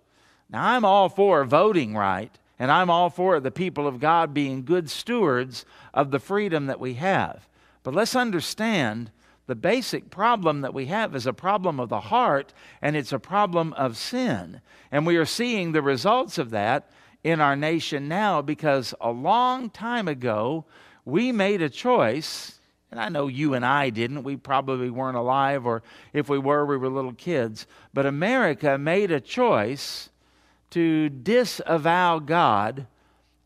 Now, 0.50 0.70
I'm 0.70 0.84
all 0.84 1.08
for 1.08 1.44
voting 1.46 1.96
right, 1.96 2.36
and 2.58 2.72
I'm 2.72 2.90
all 2.90 3.12
for 3.12 3.40
the 3.40 3.52
people 3.52 3.86
of 3.86 4.00
God 4.00 4.34
being 4.34 4.66
good 4.66 4.90
stewards 4.90 5.66
of 5.94 6.10
the 6.10 6.20
freedom 6.20 6.66
that 6.66 6.80
we 6.80 6.96
have. 6.96 7.48
But 7.84 7.94
let's 7.94 8.16
understand 8.16 9.12
the 9.48 9.56
basic 9.56 10.10
problem 10.10 10.62
that 10.62 10.74
we 10.74 10.86
have 10.86 11.16
is 11.16 11.26
a 11.26 11.34
problem 11.34 11.80
of 11.80 11.90
the 11.90 12.02
heart, 12.02 12.54
and 12.82 12.96
it's 12.96 13.14
a 13.14 13.20
problem 13.20 13.74
of 13.74 13.98
sin. 13.98 14.62
And 14.92 15.06
we 15.06 15.18
are 15.18 15.26
seeing 15.26 15.72
the 15.72 15.82
results 15.82 16.38
of 16.38 16.52
that 16.52 16.90
in 17.24 17.42
our 17.42 17.56
nation 17.56 18.08
now 18.08 18.42
because 18.42 18.94
a 19.02 19.12
long 19.12 19.70
time 19.70 20.08
ago, 20.08 20.66
we 21.04 21.32
made 21.32 21.62
a 21.62 21.70
choice 21.70 22.58
and 22.92 23.00
I 23.00 23.10
know 23.10 23.28
you 23.28 23.54
and 23.54 23.66
I 23.66 23.90
didn't. 23.90 24.24
We 24.24 24.38
probably 24.38 24.90
weren't 24.90 25.18
alive, 25.18 25.66
or 25.66 25.84
if 26.14 26.30
we 26.30 26.38
were, 26.38 26.66
we 26.66 26.78
were 26.78 26.90
little 26.90 27.14
kids. 27.14 27.68
But 27.94 28.06
America 28.06 28.78
made 28.78 29.12
a 29.12 29.20
choice 29.20 30.10
to 30.70 31.10
disavow 31.10 32.20
God 32.20 32.88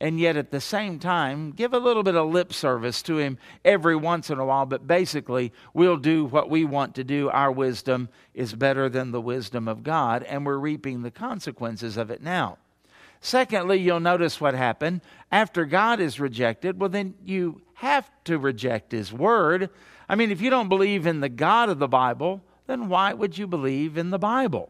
and 0.02 0.20
yet 0.20 0.36
at 0.36 0.50
the 0.50 0.60
same 0.60 0.98
time 0.98 1.52
give 1.52 1.76
a 1.76 1.80
little 1.80 2.02
bit 2.02 2.16
of 2.16 2.28
lip 2.28 2.52
service 2.52 3.04
to 3.04 3.20
Him 3.20 3.38
every 3.64 3.96
once 3.96 4.32
in 4.32 4.40
a 4.40 4.46
while. 4.46 4.66
But 4.66 4.88
basically, 4.88 5.54
we'll 5.76 5.96
do 5.96 6.26
what 6.26 6.50
we 6.50 6.66
want 6.66 6.96
to 6.96 7.04
do. 7.04 7.30
Our 7.30 7.52
wisdom 7.52 8.10
is 8.34 8.56
better 8.56 8.90
than 8.90 9.12
the 9.12 9.22
wisdom 9.22 9.68
of 9.68 9.84
God, 9.84 10.24
and 10.24 10.44
we're 10.44 10.58
reaping 10.58 11.04
the 11.04 11.12
consequences 11.12 11.98
of 11.98 12.10
it 12.10 12.24
now. 12.24 12.58
Secondly, 13.22 13.78
you'll 13.78 14.00
notice 14.00 14.42
what 14.42 14.56
happened. 14.56 15.02
After 15.32 15.66
God 15.66 16.00
is 16.00 16.20
rejected, 16.20 16.82
well, 16.82 16.90
then 16.90 17.14
you 17.24 17.62
have 17.76 18.10
to 18.24 18.40
reject 18.40 18.92
His 18.92 19.14
Word. 19.14 19.70
I 20.10 20.16
mean, 20.16 20.32
if 20.32 20.42
you 20.42 20.50
don't 20.50 20.68
believe 20.68 21.06
in 21.06 21.20
the 21.20 21.30
God 21.30 21.70
of 21.70 21.78
the 21.78 21.88
Bible, 21.88 22.42
then 22.66 22.90
why 22.90 23.14
would 23.14 23.38
you 23.38 23.46
believe 23.46 24.00
in 24.00 24.10
the 24.10 24.18
Bible? 24.18 24.70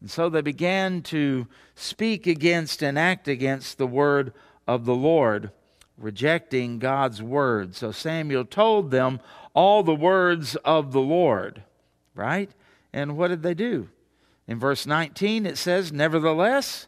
And 0.00 0.08
so 0.08 0.28
they 0.28 0.42
began 0.42 1.02
to 1.02 1.48
speak 1.74 2.28
against 2.28 2.82
and 2.82 2.96
act 2.96 3.26
against 3.26 3.76
the 3.76 3.88
Word 3.88 4.32
of 4.66 4.84
the 4.84 4.94
Lord, 4.94 5.50
rejecting 5.96 6.78
God's 6.78 7.22
Word. 7.22 7.74
So 7.74 7.92
Samuel 7.92 8.44
told 8.44 8.90
them 8.90 9.20
all 9.54 9.82
the 9.82 9.94
words 9.94 10.56
of 10.56 10.92
the 10.92 11.00
Lord, 11.00 11.62
right? 12.14 12.50
And 12.92 13.16
what 13.16 13.28
did 13.28 13.42
they 13.42 13.54
do? 13.54 13.88
In 14.46 14.58
verse 14.58 14.86
19, 14.86 15.46
it 15.46 15.58
says, 15.58 15.92
Nevertheless, 15.92 16.86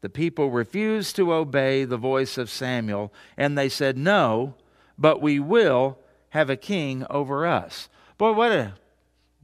the 0.00 0.08
people 0.08 0.50
refused 0.50 1.16
to 1.16 1.32
obey 1.32 1.84
the 1.84 1.96
voice 1.96 2.38
of 2.38 2.50
Samuel, 2.50 3.12
and 3.36 3.56
they 3.56 3.68
said, 3.68 3.96
No, 3.96 4.54
but 4.98 5.22
we 5.22 5.38
will 5.38 5.98
have 6.30 6.50
a 6.50 6.56
king 6.56 7.06
over 7.10 7.46
us. 7.46 7.88
Boy, 8.18 8.32
what 8.32 8.52
a 8.52 8.74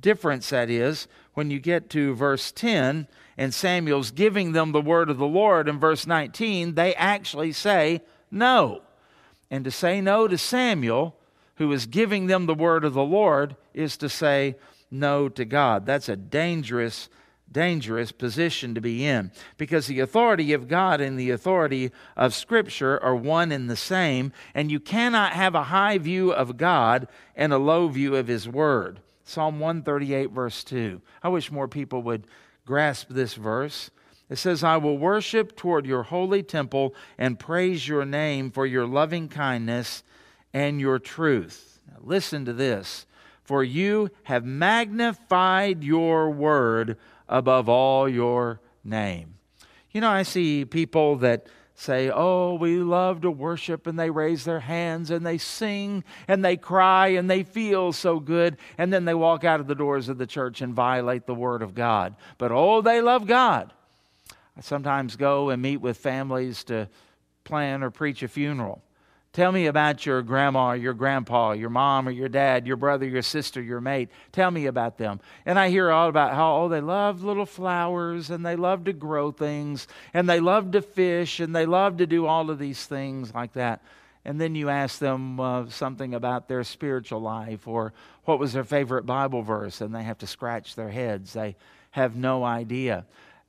difference 0.01 0.51
that 0.51 0.71
is 0.71 1.09
when 1.35 1.51
you 1.51 1.59
get 1.59 1.91
to 1.91 2.15
verse 2.15 2.53
10 2.53 3.09
and 3.37 3.53
Samuel's 3.53 4.11
giving 4.11 4.53
them 4.53 4.73
the 4.73 4.81
word 4.81 5.11
of 5.11 5.19
the 5.19 5.27
Lord. 5.27 5.69
In 5.69 5.79
verse 5.79 6.07
19, 6.07 6.75
they 6.75 6.95
actually 6.95 7.53
say 7.53 8.03
no. 8.31 8.83
And 9.51 9.65
to 9.65 9.71
say 9.71 10.01
no 10.01 10.27
to 10.27 10.39
Samuel, 10.39 11.17
who 11.57 11.71
is 11.73 11.87
giving 11.87 12.27
them 12.27 12.47
the 12.47 12.55
word 12.55 12.85
of 12.85 12.95
the 12.95 13.05
Lord, 13.05 13.57
is 13.75 13.97
to 13.99 14.09
say 14.09 14.57
no 14.91 15.29
to 15.29 15.45
God. 15.45 15.87
That's 15.87 16.09
a 16.09 16.17
dangerous 16.17 17.09
dangerous 17.51 18.13
position 18.13 18.75
to 18.75 18.81
be 18.81 19.07
in 19.07 19.31
because 19.57 19.87
the 19.87 20.01
authority 20.01 20.53
of 20.53 20.69
God 20.69 21.01
and 21.01 21.19
the 21.19 21.31
authority 21.31 21.91
of 22.17 22.35
Scripture 22.35 23.03
are 23.03 23.15
one 23.15 23.53
and 23.53 23.71
the 23.71 23.77
same, 23.77 24.33
and 24.55 24.71
you 24.71 24.81
cannot 24.81 25.33
have 25.33 25.55
a 25.55 25.63
high 25.65 25.97
view 25.97 26.33
of 26.33 26.57
God 26.57 27.09
and 27.35 27.53
a 27.53 27.59
low 27.59 27.89
view 27.89 28.17
of 28.17 28.27
His 28.27 28.49
Word. 28.49 29.01
Psalm 29.27 29.59
138, 29.59 30.31
verse 30.31 30.63
2. 30.63 31.03
I 31.21 31.29
wish 31.29 31.51
more 31.51 31.67
people 31.67 32.01
would 32.03 32.29
grasp 32.65 33.09
this 33.11 33.35
verse. 33.35 33.91
It 34.31 34.37
says, 34.37 34.63
I 34.63 34.77
will 34.77 34.97
worship 34.97 35.57
toward 35.57 35.85
your 35.85 36.05
holy 36.05 36.45
temple 36.45 36.95
and 37.19 37.39
praise 37.39 37.89
your 37.89 38.05
name 38.05 38.53
for 38.53 38.65
your 38.65 38.87
loving 38.87 39.29
kindness 39.29 40.05
and 40.55 40.81
your 40.81 41.01
truth. 41.01 41.81
Now, 41.89 41.99
listen 42.03 42.45
to 42.45 42.53
this. 42.53 43.05
For 43.43 43.63
you 43.63 44.11
have 44.25 44.45
magnified 44.45 45.83
your 45.83 46.31
word 46.31 46.97
above 47.29 47.69
all 47.69 48.09
your 48.09 48.61
name. 48.85 49.35
You 49.91 50.01
know, 50.01 50.11
I 50.11 50.23
see 50.23 50.65
people 50.65 51.17
that 51.17 51.47
say, 51.77 52.11
Oh, 52.11 52.55
we 52.55 52.79
love 52.79 53.21
to 53.21 53.31
worship, 53.31 53.87
and 53.87 53.99
they 53.99 54.11
raise 54.11 54.45
their 54.45 54.61
hands 54.61 55.11
and 55.11 55.25
they 55.25 55.39
sing 55.39 56.03
and 56.27 56.45
they 56.45 56.57
cry 56.57 57.09
and 57.09 57.31
they 57.31 57.43
feel 57.43 57.93
so 57.93 58.19
good, 58.19 58.57
and 58.79 58.93
then 58.93 59.05
they 59.05 59.15
walk 59.15 59.45
out 59.45 59.61
of 59.61 59.67
the 59.67 59.75
doors 59.75 60.09
of 60.09 60.19
the 60.19 60.27
church 60.27 60.61
and 60.63 60.75
violate 60.75 61.27
the 61.27 61.35
Word 61.35 61.63
of 61.63 61.75
God. 61.75 62.17
But 62.39 62.51
oh, 62.51 62.81
they 62.81 63.01
love 63.01 63.27
God. 63.27 63.73
I 64.57 64.63
sometimes 64.63 65.17
go 65.17 65.51
and 65.51 65.61
meet 65.61 65.79
with 65.79 65.99
families 65.99 66.65
to 66.65 66.89
plan 67.45 67.83
or 67.83 67.91
preach 67.91 68.23
a 68.23 68.29
funeral. 68.29 68.83
Tell 69.37 69.53
me 69.53 69.67
about 69.67 70.07
your 70.07 70.23
grandma, 70.23 70.73
your 70.73 70.95
grandpa, 70.95 71.53
your 71.53 71.69
mom 71.69 72.09
or 72.09 72.11
your 72.11 72.31
dad, 72.31 72.67
your 72.67 72.79
brother, 72.79 73.07
your 73.07 73.21
sister, 73.21 73.61
your 73.61 73.83
mate. 73.83 74.09
Tell 74.33 74.51
me 74.51 74.65
about 74.65 74.97
them. 74.97 75.21
And 75.45 75.59
I 75.59 75.69
hear 75.69 75.91
all 75.91 76.09
about 76.09 76.33
how, 76.33 76.57
oh, 76.57 76.69
they 76.71 76.81
love 76.81 77.23
little 77.23 77.45
flowers 77.45 78.31
and 78.31 78.47
they 78.47 78.57
love 78.57 78.85
to 78.85 78.95
grow 78.95 79.33
things 79.33 79.89
and 80.15 80.27
they 80.27 80.41
love 80.41 80.71
to 80.71 80.81
fish 80.81 81.39
and 81.39 81.55
they 81.55 81.67
love 81.67 81.99
to 81.99 82.07
do 82.07 82.25
all 82.25 82.49
of 82.49 82.59
these 82.59 82.87
things 82.87 83.35
like 83.35 83.53
that. 83.53 83.83
And 84.25 84.41
then 84.41 84.55
you 84.55 84.71
ask 84.71 85.01
them 85.01 85.39
uh, 85.39 85.69
something 85.69 86.15
about 86.15 86.49
their 86.49 86.65
spiritual 86.65 87.21
life 87.21 87.69
or 87.69 87.93
what 88.25 88.39
was 88.39 88.55
their 88.55 88.65
favorite 88.65 89.05
Bible 89.05 89.43
verse, 89.43 89.83
and 89.83 89.95
they 89.95 90.05
have 90.05 90.17
to 90.21 90.27
scratch 90.27 90.77
their 90.77 90.89
heads. 90.89 91.35
They 91.35 91.57
have 91.91 92.17
no 92.17 92.43
idea. 92.43 93.05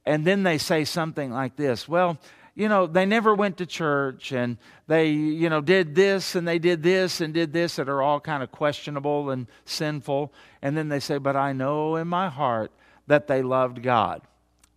And 0.06 0.26
then 0.26 0.43
they 0.43 0.58
say 0.58 0.84
something 0.84 1.32
like 1.32 1.56
this 1.56 1.88
Well, 1.88 2.17
you 2.58 2.67
know, 2.67 2.88
they 2.88 3.06
never 3.06 3.36
went 3.36 3.58
to 3.58 3.67
church 3.67 4.32
and 4.32 4.58
they, 4.88 5.10
you 5.10 5.48
know, 5.48 5.62
did 5.62 5.93
this 5.93 6.34
and 6.34 6.48
they 6.48 6.58
did 6.58 6.82
this 6.82 7.22
and 7.22 7.32
did 7.32 7.54
this 7.54 7.76
that 7.76 7.88
are 7.88 8.02
all 8.02 8.20
kind 8.20 8.41
of 8.41 8.52
questionable 8.52 9.30
and 9.30 9.46
sinful. 9.65 10.34
And 10.63 10.76
then 10.76 10.89
they 10.89 11.00
say, 11.00 11.20
But 11.20 11.36
I 11.36 11.54
know 11.54 11.98
in 11.98 12.08
my 12.08 12.30
heart 12.30 12.72
that 13.06 13.28
they 13.28 13.43
loved 13.43 13.84
God. 13.84 14.24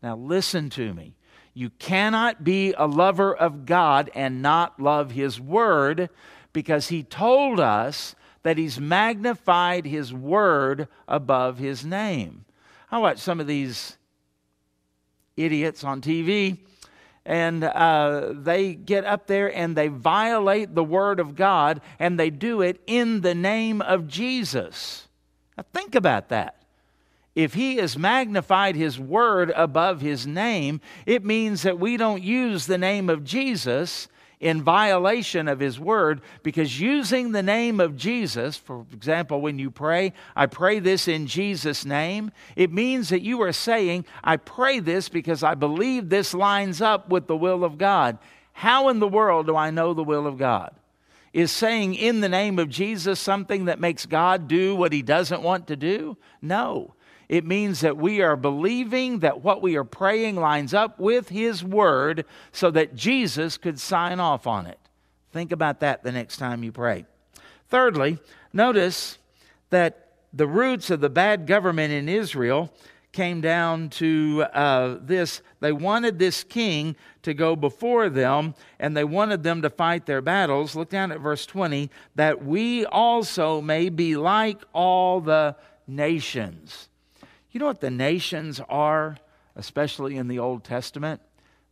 Now, 0.03 0.15
listen 0.15 0.69
to 0.71 0.93
me. 0.93 1.15
You 1.55 1.71
cannot 1.71 2.45
be 2.45 2.75
a 2.75 2.87
lover 2.87 3.35
of 3.35 3.65
God 3.65 4.11
and 4.15 4.43
not 4.43 4.79
love 4.79 5.13
His 5.13 5.41
Word 5.41 6.11
because 6.53 6.89
He 6.89 7.03
told 7.03 7.61
us 7.61 8.15
that 8.43 8.59
He's 8.59 8.79
magnified 8.79 9.87
His 9.87 10.13
Word 10.13 10.87
above 11.09 11.57
His 11.57 11.83
name. 11.83 12.45
I 12.91 12.99
watch 12.99 13.21
some 13.21 13.41
of 13.41 13.47
these 13.47 13.97
idiots 15.39 15.83
on 15.83 16.03
TV 16.03 16.59
and 17.31 17.63
uh, 17.63 18.33
they 18.33 18.75
get 18.75 19.05
up 19.05 19.29
there 19.29 19.55
and 19.57 19.77
they 19.77 19.87
violate 19.87 20.75
the 20.75 20.83
word 20.83 21.21
of 21.21 21.37
God 21.37 21.81
and 22.01 22.19
they 22.19 22.29
do 22.29 22.61
it 22.61 22.81
in 22.89 23.21
the 23.21 23.37
name 23.37 23.81
of 23.83 24.09
Jesus. 24.09 25.07
Now, 25.57 25.65
think 25.73 25.95
about 25.95 26.31
that. 26.31 26.57
If 27.37 27.55
he 27.55 27.77
has 27.77 27.97
magnified 27.97 28.75
his 28.75 28.99
word 28.99 29.53
above 29.55 30.01
his 30.01 30.27
name, 30.27 30.81
it 31.07 31.25
means 31.25 31.63
that 31.63 31.79
we 31.79 31.97
don't 31.97 32.21
use 32.21 32.67
the 32.67 32.79
name 32.79 33.09
of 33.09 33.23
Jesus 33.23 34.09
in 34.41 34.63
violation 34.63 35.47
of 35.49 35.61
his 35.61 35.79
word 35.79 36.23
because 36.43 36.81
using 36.81 37.33
the 37.33 37.43
name 37.43 37.79
of 37.79 37.97
Jesus, 37.97 38.57
for 38.57 38.87
example, 38.93 39.41
when 39.41 39.59
you 39.59 39.71
pray, 39.71 40.15
I 40.35 40.47
pray 40.47 40.79
this 40.79 41.07
in 41.07 41.27
Jesus' 41.27 41.85
name, 41.85 42.33
it 42.57 42.73
means 42.73 43.11
that 43.11 43.21
you 43.21 43.43
are 43.43 43.53
saying, 43.53 44.07
I 44.25 44.39
pray 44.39 44.81
this 44.81 45.11
because 45.11 45.43
I 45.43 45.55
believe 45.55 46.09
this 46.09 46.33
lines 46.33 46.81
up 46.81 47.11
with 47.11 47.27
the 47.27 47.37
will 47.37 47.65
of 47.65 47.77
God. 47.77 48.19
How 48.55 48.89
in 48.89 48.99
the 48.99 49.09
world 49.09 49.47
do 49.47 49.57
I 49.57 49.71
know 49.71 49.93
the 49.93 50.05
will 50.05 50.27
of 50.27 50.39
God? 50.39 50.75
Is 51.33 51.53
saying 51.53 51.95
in 51.95 52.21
the 52.21 52.29
name 52.29 52.59
of 52.59 52.71
Jesus 52.71 53.21
something 53.21 53.67
that 53.67 53.79
makes 53.79 54.05
God 54.05 54.49
do 54.49 54.75
what 54.75 54.93
he 54.93 55.03
doesn't 55.03 55.43
want 55.43 55.69
to 55.69 55.77
do? 55.77 56.17
No. 56.43 56.95
It 57.31 57.47
means 57.47 57.83
that 57.83 57.97
we 57.97 58.23
are 58.23 58.35
believing 58.35 59.21
that 59.21 59.45
what 59.45 59.63
we 59.63 59.77
are 59.77 59.85
praying 59.85 60.35
lines 60.35 60.75
up 60.75 60.99
with 60.99 61.29
His 61.29 61.63
Word 61.63 62.25
so 62.51 62.73
that 62.73 62.97
Jesus 62.97 63.57
could 63.57 63.79
sign 63.79 64.19
off 64.19 64.49
on 64.49 64.67
it. 64.67 64.81
Think 65.31 65.53
about 65.53 65.79
that 65.79 66.03
the 66.03 66.11
next 66.11 66.39
time 66.39 66.65
you 66.65 66.73
pray. 66.73 67.07
Thirdly, 67.69 68.19
notice 68.53 69.19
that 69.71 70.09
the 70.33 70.49
roots 70.49 70.91
of 70.91 71.01
the 71.01 71.09
bad 71.09 71.47
government 71.47 71.93
in 71.93 72.09
Israel 72.09 72.73
came 73.13 73.41
down 73.41 73.91
to 73.91 74.47
uh, 74.53 74.99
this. 75.01 75.41
They 75.61 75.71
wanted 75.71 76.19
this 76.19 76.43
king 76.43 76.97
to 77.23 77.33
go 77.33 77.55
before 77.55 78.09
them 78.09 78.57
and 78.81 78.97
they 78.97 79.05
wanted 79.05 79.45
them 79.45 79.63
to 79.63 79.71
fight 79.71 80.05
their 80.05 80.21
battles. 80.21 80.75
Look 80.75 80.91
down 80.91 81.13
at 81.13 81.21
verse 81.21 81.47
20 81.47 81.91
that 82.17 82.45
we 82.45 82.87
also 82.87 83.61
may 83.61 83.89
be 83.89 84.17
like 84.17 84.63
all 84.73 85.21
the 85.21 85.55
nations. 85.87 86.89
You 87.53 87.61
know 87.61 87.67
what 87.67 87.81
the 87.81 87.91
nations 87.91 88.61
are, 88.69 89.17
especially 89.57 90.17
in 90.17 90.29
the 90.29 90.39
Old 90.39 90.65
Testament? 90.65 91.21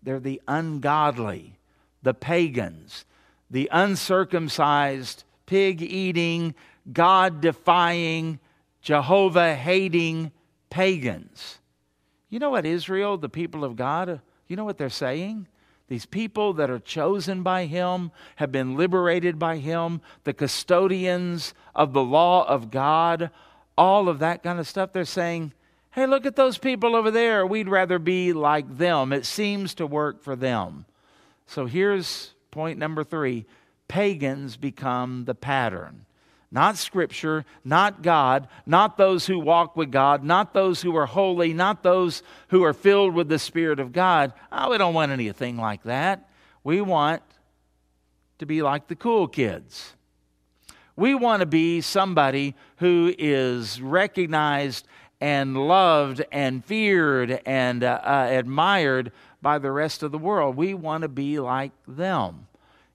They're 0.02 0.20
the 0.20 0.40
ungodly, 0.48 1.58
the 2.02 2.14
pagans, 2.14 3.04
the 3.50 3.68
uncircumcised, 3.72 5.24
pig 5.46 5.82
eating, 5.82 6.54
God 6.92 7.40
defying, 7.40 8.38
Jehovah 8.80 9.54
hating 9.54 10.32
pagans. 10.70 11.58
You 12.28 12.38
know 12.38 12.50
what 12.50 12.66
Israel, 12.66 13.16
the 13.16 13.28
people 13.28 13.64
of 13.64 13.76
God, 13.76 14.20
you 14.46 14.56
know 14.56 14.64
what 14.64 14.78
they're 14.78 14.90
saying? 14.90 15.46
These 15.88 16.06
people 16.06 16.52
that 16.54 16.70
are 16.70 16.78
chosen 16.78 17.42
by 17.42 17.64
Him, 17.64 18.10
have 18.36 18.52
been 18.52 18.76
liberated 18.76 19.38
by 19.38 19.56
Him, 19.56 20.02
the 20.24 20.34
custodians 20.34 21.54
of 21.74 21.92
the 21.92 22.02
law 22.02 22.46
of 22.46 22.70
God, 22.70 23.30
all 23.76 24.08
of 24.08 24.18
that 24.18 24.42
kind 24.42 24.58
of 24.58 24.68
stuff, 24.68 24.92
they're 24.92 25.04
saying, 25.04 25.52
hey, 25.98 26.06
look 26.06 26.26
at 26.26 26.37
those 26.37 26.58
people 26.58 26.94
over 26.94 27.11
there. 27.11 27.44
We'd 27.44 27.68
rather 27.68 27.98
be 27.98 28.32
like 28.32 28.78
them. 28.78 29.12
It 29.12 29.26
seems 29.26 29.74
to 29.74 29.87
work 29.87 30.22
for 30.22 30.37
them. 30.37 30.84
So 31.46 31.66
here's 31.66 32.34
point 32.50 32.78
number 32.78 33.02
three 33.02 33.46
pagans 33.88 34.56
become 34.56 35.24
the 35.24 35.34
pattern 35.34 36.04
not 36.50 36.78
Scripture, 36.78 37.44
not 37.62 38.02
God, 38.02 38.48
not 38.64 38.96
those 38.96 39.26
who 39.26 39.38
walk 39.38 39.76
with 39.76 39.90
God, 39.90 40.24
not 40.24 40.54
those 40.54 40.80
who 40.80 40.96
are 40.96 41.06
holy, 41.06 41.52
not 41.52 41.82
those 41.82 42.22
who 42.48 42.62
are 42.64 42.72
filled 42.72 43.14
with 43.14 43.28
the 43.28 43.38
Spirit 43.38 43.80
of 43.80 43.92
God. 43.92 44.32
Oh, 44.50 44.70
we 44.70 44.78
don't 44.78 44.94
want 44.94 45.12
anything 45.12 45.58
like 45.58 45.82
that. 45.82 46.30
We 46.64 46.80
want 46.80 47.22
to 48.38 48.46
be 48.46 48.62
like 48.62 48.88
the 48.88 48.96
cool 48.96 49.28
kids. 49.28 49.92
We 50.96 51.14
want 51.14 51.40
to 51.40 51.46
be 51.46 51.80
somebody 51.80 52.54
who 52.78 53.14
is 53.18 53.80
recognized 53.80 54.87
and 55.20 55.57
loved 55.68 56.22
and 56.31 56.64
feared 56.64 57.40
and 57.44 57.83
uh, 57.83 58.00
uh, 58.04 58.26
admired 58.31 59.12
by 59.42 59.59
the 59.59 59.70
rest 59.70 60.02
of 60.02 60.12
the 60.12 60.18
world. 60.18 60.57
We 60.57 60.74
want 60.74 61.02
to 61.02 61.09
be 61.09 61.38
like 61.40 61.72
them. 61.87 62.46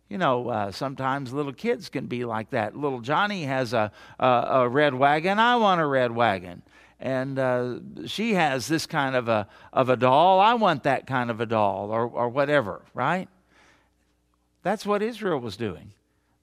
You 0.09 0.17
know, 0.17 0.49
uh, 0.49 0.71
sometimes 0.71 1.33
little 1.33 1.53
kids 1.53 1.89
can 1.89 2.05
be 2.05 2.23
like 2.25 2.51
that. 2.51 2.75
Little 2.75 2.99
Johnny 2.99 3.43
has 3.45 3.73
a, 3.73 3.91
a, 4.19 4.27
a 4.27 4.69
red 4.69 4.93
wagon. 4.93 5.39
I 5.39 5.55
want 5.55 5.81
a 5.81 5.86
red 5.86 6.12
wagon. 6.12 6.62
And 6.99 7.39
uh, 7.39 7.79
she 8.05 8.33
has 8.36 8.67
this 8.67 8.86
kind 8.86 9.15
of 9.15 9.27
a, 9.27 9.47
of 9.73 9.89
a 9.89 9.97
doll. 9.97 10.39
I 10.39 10.53
want 10.53 10.83
that 10.83 11.07
kind 11.07 11.29
of 11.29 11.41
a 11.41 11.45
doll 11.45 11.89
or, 11.89 12.05
or 12.05 12.29
whatever, 12.29 12.81
right? 12.93 13.27
That's 14.62 14.86
what 14.86 15.01
Israel 15.01 15.39
was 15.39 15.57
doing. 15.57 15.91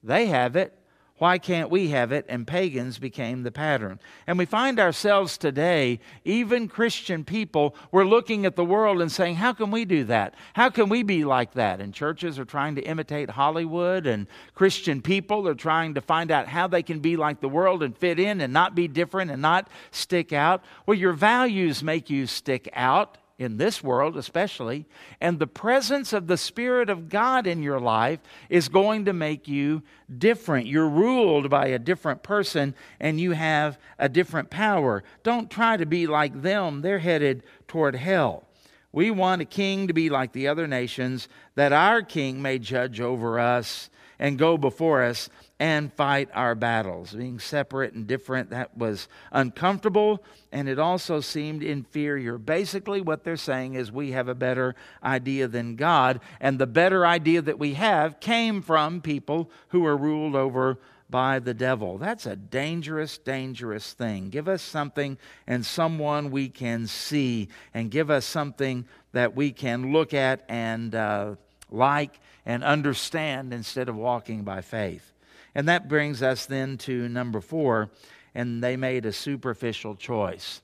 They 0.03 0.27
have 0.27 0.55
it. 0.55 0.77
Why 1.21 1.37
can't 1.37 1.69
we 1.69 1.89
have 1.89 2.11
it? 2.11 2.25
And 2.27 2.47
pagans 2.47 2.97
became 2.97 3.43
the 3.43 3.51
pattern. 3.51 3.99
And 4.25 4.39
we 4.39 4.45
find 4.45 4.79
ourselves 4.79 5.37
today, 5.37 5.99
even 6.25 6.67
Christian 6.67 7.23
people, 7.23 7.75
we're 7.91 8.05
looking 8.05 8.43
at 8.43 8.55
the 8.55 8.65
world 8.65 8.99
and 9.03 9.11
saying, 9.11 9.35
How 9.35 9.53
can 9.53 9.69
we 9.69 9.85
do 9.85 10.03
that? 10.05 10.33
How 10.53 10.71
can 10.71 10.89
we 10.89 11.03
be 11.03 11.23
like 11.23 11.53
that? 11.53 11.79
And 11.79 11.93
churches 11.93 12.39
are 12.39 12.43
trying 12.43 12.73
to 12.73 12.81
imitate 12.81 13.29
Hollywood, 13.29 14.07
and 14.07 14.25
Christian 14.55 14.99
people 14.99 15.47
are 15.47 15.53
trying 15.53 15.93
to 15.93 16.01
find 16.01 16.31
out 16.31 16.47
how 16.47 16.65
they 16.65 16.81
can 16.81 17.01
be 17.01 17.15
like 17.15 17.39
the 17.39 17.47
world 17.47 17.83
and 17.83 17.95
fit 17.95 18.19
in 18.19 18.41
and 18.41 18.51
not 18.51 18.73
be 18.73 18.87
different 18.87 19.29
and 19.29 19.43
not 19.43 19.69
stick 19.91 20.33
out. 20.33 20.63
Well, 20.87 20.97
your 20.97 21.13
values 21.13 21.83
make 21.83 22.09
you 22.09 22.25
stick 22.25 22.67
out 22.73 23.19
in 23.41 23.57
this 23.57 23.83
world 23.83 24.15
especially, 24.15 24.85
and 25.19 25.39
the 25.39 25.47
presence 25.47 26.13
of 26.13 26.27
the 26.27 26.37
Spirit 26.37 26.91
of 26.91 27.09
God 27.09 27.47
in 27.47 27.63
your 27.63 27.79
life 27.79 28.19
is 28.49 28.69
going 28.69 29.05
to 29.05 29.13
make 29.13 29.47
you 29.47 29.81
different. 30.15 30.67
You're 30.67 30.87
ruled 30.87 31.49
by 31.49 31.67
a 31.67 31.79
different 31.79 32.21
person 32.21 32.75
and 32.99 33.19
you 33.19 33.31
have 33.31 33.79
a 33.97 34.07
different 34.07 34.51
power. 34.51 35.03
Don't 35.23 35.49
try 35.49 35.75
to 35.75 35.87
be 35.87 36.05
like 36.05 36.43
them, 36.43 36.81
they're 36.81 36.99
headed 36.99 37.41
toward 37.67 37.95
hell. 37.95 38.45
We 38.91 39.09
want 39.09 39.41
a 39.41 39.45
king 39.45 39.87
to 39.87 39.93
be 39.93 40.09
like 40.09 40.33
the 40.33 40.47
other 40.47 40.67
nations, 40.67 41.27
that 41.55 41.73
our 41.73 42.03
king 42.03 42.43
may 42.43 42.59
judge 42.59 43.01
over 43.01 43.39
us 43.39 43.89
and 44.19 44.37
go 44.37 44.55
before 44.55 45.01
us 45.01 45.29
and 45.61 45.93
fight 45.93 46.27
our 46.33 46.55
battles. 46.55 47.11
Being 47.11 47.37
separate 47.37 47.93
and 47.93 48.07
different, 48.07 48.49
that 48.49 48.75
was 48.75 49.07
uncomfortable 49.31 50.23
and 50.51 50.67
it 50.67 50.79
also 50.79 51.19
seemed 51.21 51.61
inferior. 51.61 52.39
Basically, 52.39 52.99
what 52.99 53.23
they're 53.23 53.37
saying 53.37 53.75
is 53.75 53.91
we 53.91 54.11
have 54.11 54.27
a 54.27 54.33
better 54.33 54.73
idea 55.03 55.47
than 55.47 55.75
God, 55.75 56.19
and 56.39 56.57
the 56.57 56.65
better 56.65 57.05
idea 57.05 57.43
that 57.43 57.59
we 57.59 57.75
have 57.75 58.19
came 58.19 58.63
from 58.63 59.01
people 59.01 59.51
who 59.69 59.85
are 59.85 59.95
ruled 59.95 60.35
over 60.35 60.79
by 61.11 61.37
the 61.37 61.53
devil. 61.53 61.99
That's 61.99 62.25
a 62.25 62.35
dangerous, 62.35 63.19
dangerous 63.19 63.93
thing. 63.93 64.29
Give 64.29 64.47
us 64.47 64.63
something 64.63 65.17
and 65.45 65.63
someone 65.63 66.31
we 66.31 66.49
can 66.49 66.87
see, 66.87 67.49
and 67.73 67.91
give 67.91 68.09
us 68.09 68.25
something 68.25 68.85
that 69.11 69.35
we 69.35 69.51
can 69.51 69.93
look 69.93 70.13
at 70.13 70.43
and 70.49 70.95
uh, 70.95 71.35
like 71.69 72.19
and 72.47 72.63
understand 72.63 73.53
instead 73.53 73.89
of 73.89 73.95
walking 73.95 74.43
by 74.43 74.61
faith. 74.61 75.10
And 75.53 75.67
that 75.67 75.87
brings 75.87 76.21
us 76.21 76.45
then 76.45 76.77
to 76.79 77.09
number 77.09 77.41
four, 77.41 77.89
and 78.33 78.63
they 78.63 78.77
made 78.77 79.05
a 79.05 79.13
superficial 79.13 79.95
choice. 79.95 80.61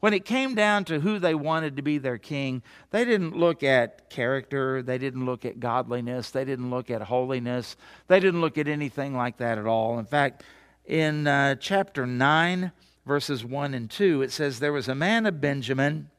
When 0.00 0.12
it 0.12 0.24
came 0.24 0.54
down 0.54 0.84
to 0.84 1.00
who 1.00 1.18
they 1.18 1.34
wanted 1.34 1.76
to 1.76 1.82
be 1.82 1.98
their 1.98 2.18
king, 2.18 2.62
they 2.90 3.04
didn't 3.04 3.36
look 3.36 3.64
at 3.64 4.10
character, 4.10 4.80
they 4.80 4.96
didn't 4.96 5.26
look 5.26 5.44
at 5.44 5.58
godliness, 5.58 6.30
they 6.30 6.44
didn't 6.44 6.70
look 6.70 6.88
at 6.88 7.02
holiness, 7.02 7.76
they 8.06 8.20
didn't 8.20 8.40
look 8.40 8.58
at 8.58 8.68
anything 8.68 9.16
like 9.16 9.38
that 9.38 9.58
at 9.58 9.66
all. 9.66 9.98
In 9.98 10.04
fact, 10.04 10.44
in 10.86 11.26
uh, 11.26 11.56
chapter 11.56 12.06
9, 12.06 12.70
verses 13.06 13.44
1 13.44 13.74
and 13.74 13.90
2, 13.90 14.22
it 14.22 14.30
says, 14.30 14.60
There 14.60 14.72
was 14.72 14.86
a 14.86 14.94
man 14.94 15.26
of 15.26 15.40
Benjamin, 15.40 16.10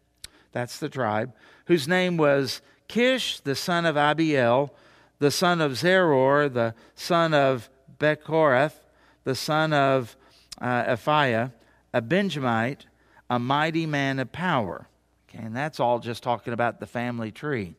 that's 0.52 0.78
the 0.78 0.90
tribe, 0.90 1.32
whose 1.66 1.88
name 1.88 2.18
was 2.18 2.62
Kish, 2.90 3.40
the 3.40 3.56
son 3.56 3.86
of 3.86 3.96
Abiel, 3.96 4.72
the 5.20 5.32
son 5.32 5.62
of 5.62 5.74
Zeror, 5.74 6.52
the 6.52 6.74
son 6.96 7.34
of 7.34 7.70
Bechorath, 8.00 8.80
the 9.24 9.36
son 9.36 9.74
of 9.74 10.16
uh, 10.60 10.96
Aphiah, 10.96 11.52
a 11.94 12.02
Benjamite, 12.02 12.86
a 13.30 13.40
mighty 13.40 13.86
man 13.86 14.20
of 14.20 14.32
power. 14.32 14.88
Okay, 15.30 15.44
and 15.44 15.56
that's 15.56 15.80
all 15.80 16.00
just 16.00 16.24
talking 16.24 16.54
about 16.54 16.80
the 16.80 16.88
family 16.88 17.32
tree. 17.32 17.76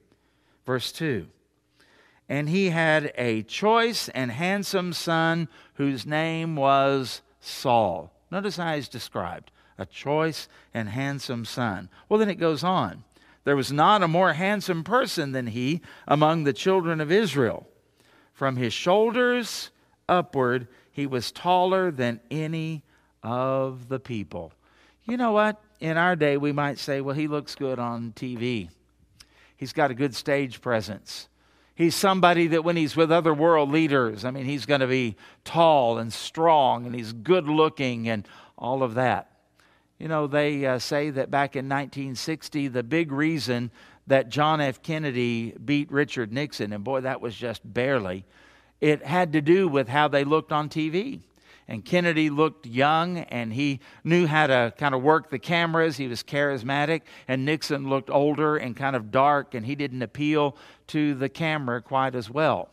Verse 0.66 0.92
2 0.92 1.26
And 2.28 2.48
he 2.48 2.70
had 2.70 3.12
a 3.16 3.42
choice 3.42 4.08
and 4.10 4.30
handsome 4.30 4.92
son 4.92 5.48
whose 5.74 6.06
name 6.06 6.54
was 6.56 7.22
Saul. 7.40 8.12
Notice 8.30 8.56
how 8.56 8.74
he's 8.74 8.88
described 8.88 9.50
a 9.78 9.86
choice 9.86 10.46
and 10.74 10.90
handsome 10.90 11.44
son. 11.44 11.88
Well, 12.08 12.18
then 12.18 12.28
it 12.28 12.34
goes 12.34 12.62
on. 12.62 13.02
There 13.44 13.56
was 13.56 13.72
not 13.72 14.02
a 14.02 14.08
more 14.08 14.34
handsome 14.34 14.84
person 14.84 15.32
than 15.32 15.48
he 15.48 15.80
among 16.06 16.44
the 16.44 16.52
children 16.52 17.00
of 17.00 17.10
Israel. 17.10 17.66
From 18.34 18.56
his 18.56 18.74
shoulders 18.74 19.70
upward, 20.10 20.68
he 20.92 21.06
was 21.06 21.32
taller 21.32 21.90
than 21.90 22.20
any 22.30 22.82
of 23.22 23.88
the 23.88 24.00
people. 24.00 24.52
You 25.04 25.16
know 25.16 25.32
what? 25.32 25.62
In 25.80 25.96
our 25.96 26.16
day, 26.16 26.36
we 26.36 26.52
might 26.52 26.78
say, 26.78 27.00
well, 27.00 27.14
he 27.14 27.28
looks 27.28 27.54
good 27.54 27.78
on 27.78 28.12
TV. 28.12 28.68
He's 29.56 29.72
got 29.72 29.90
a 29.90 29.94
good 29.94 30.14
stage 30.14 30.60
presence. 30.60 31.28
He's 31.74 31.94
somebody 31.94 32.48
that 32.48 32.64
when 32.64 32.76
he's 32.76 32.96
with 32.96 33.10
other 33.10 33.32
world 33.32 33.70
leaders, 33.70 34.24
I 34.24 34.30
mean, 34.30 34.44
he's 34.44 34.66
going 34.66 34.82
to 34.82 34.86
be 34.86 35.16
tall 35.44 35.96
and 35.96 36.12
strong 36.12 36.84
and 36.84 36.94
he's 36.94 37.12
good 37.12 37.48
looking 37.48 38.08
and 38.08 38.28
all 38.58 38.82
of 38.82 38.94
that. 38.94 39.30
You 39.98 40.08
know, 40.08 40.26
they 40.26 40.66
uh, 40.66 40.78
say 40.78 41.10
that 41.10 41.30
back 41.30 41.56
in 41.56 41.68
1960, 41.68 42.68
the 42.68 42.82
big 42.82 43.12
reason 43.12 43.70
that 44.06 44.28
John 44.28 44.60
F. 44.60 44.82
Kennedy 44.82 45.54
beat 45.62 45.90
Richard 45.90 46.32
Nixon, 46.32 46.72
and 46.72 46.82
boy, 46.82 47.02
that 47.02 47.20
was 47.20 47.34
just 47.34 47.60
barely, 47.64 48.24
it 48.80 49.04
had 49.04 49.32
to 49.34 49.40
do 49.40 49.68
with 49.68 49.88
how 49.88 50.08
they 50.08 50.24
looked 50.24 50.52
on 50.52 50.68
TV. 50.68 51.20
And 51.68 51.84
Kennedy 51.84 52.30
looked 52.30 52.66
young 52.66 53.18
and 53.18 53.52
he 53.52 53.78
knew 54.02 54.26
how 54.26 54.48
to 54.48 54.74
kind 54.76 54.92
of 54.92 55.02
work 55.02 55.30
the 55.30 55.38
cameras. 55.38 55.96
He 55.96 56.08
was 56.08 56.22
charismatic. 56.24 57.02
And 57.28 57.44
Nixon 57.44 57.88
looked 57.88 58.10
older 58.10 58.56
and 58.56 58.76
kind 58.76 58.96
of 58.96 59.12
dark 59.12 59.54
and 59.54 59.64
he 59.64 59.76
didn't 59.76 60.02
appeal 60.02 60.56
to 60.88 61.14
the 61.14 61.28
camera 61.28 61.80
quite 61.80 62.16
as 62.16 62.28
well. 62.28 62.70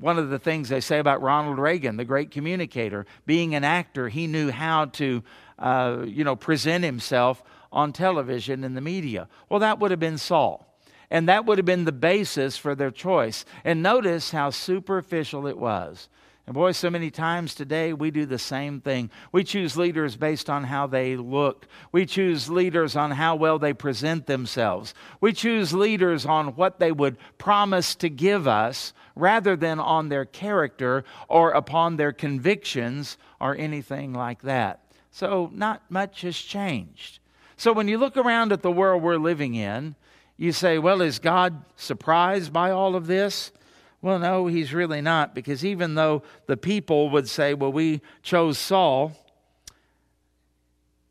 One 0.00 0.18
of 0.18 0.30
the 0.30 0.38
things 0.38 0.70
they 0.70 0.80
say 0.80 0.98
about 0.98 1.20
Ronald 1.20 1.58
Reagan, 1.58 1.98
the 1.98 2.06
great 2.06 2.30
communicator, 2.30 3.04
being 3.26 3.54
an 3.54 3.64
actor, 3.64 4.08
he 4.08 4.26
knew 4.26 4.50
how 4.50 4.86
to, 4.86 5.22
uh, 5.58 5.98
you 6.06 6.24
know, 6.24 6.34
present 6.34 6.82
himself 6.82 7.42
on 7.70 7.92
television 7.92 8.64
and 8.64 8.74
the 8.74 8.80
media. 8.80 9.28
Well, 9.50 9.60
that 9.60 9.78
would 9.78 9.90
have 9.90 10.00
been 10.00 10.16
Saul. 10.16 10.71
And 11.12 11.28
that 11.28 11.44
would 11.44 11.58
have 11.58 11.66
been 11.66 11.84
the 11.84 11.92
basis 11.92 12.56
for 12.56 12.74
their 12.74 12.90
choice. 12.90 13.44
And 13.64 13.82
notice 13.82 14.30
how 14.30 14.48
superficial 14.48 15.46
it 15.46 15.58
was. 15.58 16.08
And 16.46 16.54
boy, 16.54 16.72
so 16.72 16.88
many 16.88 17.10
times 17.10 17.54
today 17.54 17.92
we 17.92 18.10
do 18.10 18.24
the 18.24 18.38
same 18.38 18.80
thing. 18.80 19.10
We 19.30 19.44
choose 19.44 19.76
leaders 19.76 20.16
based 20.16 20.48
on 20.48 20.64
how 20.64 20.86
they 20.86 21.16
look. 21.16 21.68
We 21.92 22.06
choose 22.06 22.48
leaders 22.48 22.96
on 22.96 23.10
how 23.10 23.36
well 23.36 23.58
they 23.58 23.74
present 23.74 24.26
themselves. 24.26 24.94
We 25.20 25.34
choose 25.34 25.74
leaders 25.74 26.24
on 26.24 26.56
what 26.56 26.80
they 26.80 26.92
would 26.92 27.18
promise 27.36 27.94
to 27.96 28.08
give 28.08 28.48
us 28.48 28.94
rather 29.14 29.54
than 29.54 29.80
on 29.80 30.08
their 30.08 30.24
character 30.24 31.04
or 31.28 31.50
upon 31.50 31.96
their 31.96 32.12
convictions 32.12 33.18
or 33.38 33.54
anything 33.54 34.14
like 34.14 34.40
that. 34.42 34.80
So, 35.10 35.50
not 35.52 35.82
much 35.90 36.22
has 36.22 36.38
changed. 36.38 37.18
So, 37.58 37.74
when 37.74 37.86
you 37.86 37.98
look 37.98 38.16
around 38.16 38.50
at 38.50 38.62
the 38.62 38.72
world 38.72 39.02
we're 39.02 39.18
living 39.18 39.54
in, 39.54 39.94
you 40.42 40.50
say, 40.50 40.76
well, 40.76 41.00
is 41.02 41.20
God 41.20 41.64
surprised 41.76 42.52
by 42.52 42.72
all 42.72 42.96
of 42.96 43.06
this? 43.06 43.52
Well, 44.00 44.18
no, 44.18 44.48
he's 44.48 44.74
really 44.74 45.00
not, 45.00 45.36
because 45.36 45.64
even 45.64 45.94
though 45.94 46.24
the 46.48 46.56
people 46.56 47.10
would 47.10 47.28
say, 47.28 47.54
well, 47.54 47.70
we 47.70 48.00
chose 48.22 48.58
Saul, 48.58 49.12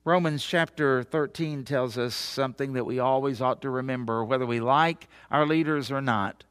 Romans 0.03 0.43
chapter 0.43 1.01
13 1.01 1.63
tells 1.63 1.97
us 1.97 2.13
something 2.13 2.73
that 2.73 2.83
we 2.83 2.99
always 2.99 3.39
ought 3.39 3.61
to 3.61 3.69
remember, 3.69 4.21
whether 4.21 4.45
we 4.45 4.59
like 4.59 5.07
our 5.31 5.45
leaders 5.45 5.91
or 5.91 6.01
not. 6.01 6.43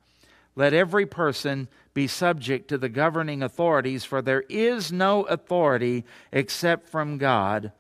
Let 0.57 0.73
every 0.73 1.05
person 1.05 1.69
be 1.93 2.07
subject 2.07 2.69
to 2.69 2.79
the 2.79 2.89
governing 2.89 3.43
authorities, 3.43 4.07
for 4.07 4.23
there 4.23 4.45
is 4.49 4.91
no 4.91 5.25
authority 5.25 6.07
except 6.33 6.89
from 6.89 7.19
God, 7.19 7.73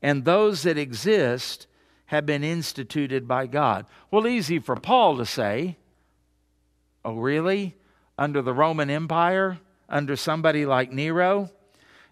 and 0.00 0.24
those 0.24 0.62
that 0.62 0.78
exist 0.78 1.66
have 2.06 2.26
been 2.26 2.44
instituted 2.44 3.26
by 3.26 3.46
God. 3.46 3.86
Well, 4.10 4.26
easy 4.26 4.58
for 4.58 4.76
Paul 4.76 5.16
to 5.18 5.26
say, 5.26 5.76
Oh, 7.04 7.16
really? 7.16 7.76
Under 8.18 8.40
the 8.40 8.54
Roman 8.54 8.88
Empire? 8.88 9.58
Under 9.88 10.16
somebody 10.16 10.64
like 10.64 10.90
Nero? 10.90 11.50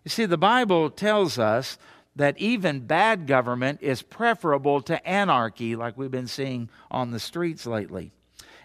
You 0.05 0.11
see, 0.11 0.27
the 0.27 0.37
Bible 0.37 0.91
tells 0.91 1.39
us 1.39 1.79
that 2.15 2.37
even 2.39 2.81
bad 2.81 3.27
government 3.27 3.79
is 3.81 4.03
preferable 4.03 4.83
to 4.83 5.07
anarchy, 5.09 5.75
like 5.77 5.97
we've 5.97 6.11
been 6.11 6.27
seeing 6.27 6.69
on 6.91 7.11
the 7.11 7.21
streets 7.21 7.67
lately. 7.67 8.13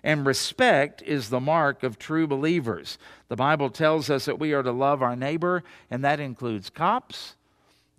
And 0.04 0.26
respect 0.26 1.02
is 1.02 1.30
the 1.30 1.40
mark 1.40 1.84
of 1.84 1.98
true 1.98 2.28
believers. 2.28 2.98
The 3.30 3.36
Bible 3.36 3.70
tells 3.70 4.10
us 4.10 4.26
that 4.26 4.40
we 4.40 4.54
are 4.54 4.64
to 4.64 4.72
love 4.72 5.02
our 5.02 5.16
neighbor, 5.16 5.64
and 5.90 6.04
that 6.04 6.20
includes 6.20 6.70
cops. 6.70 7.36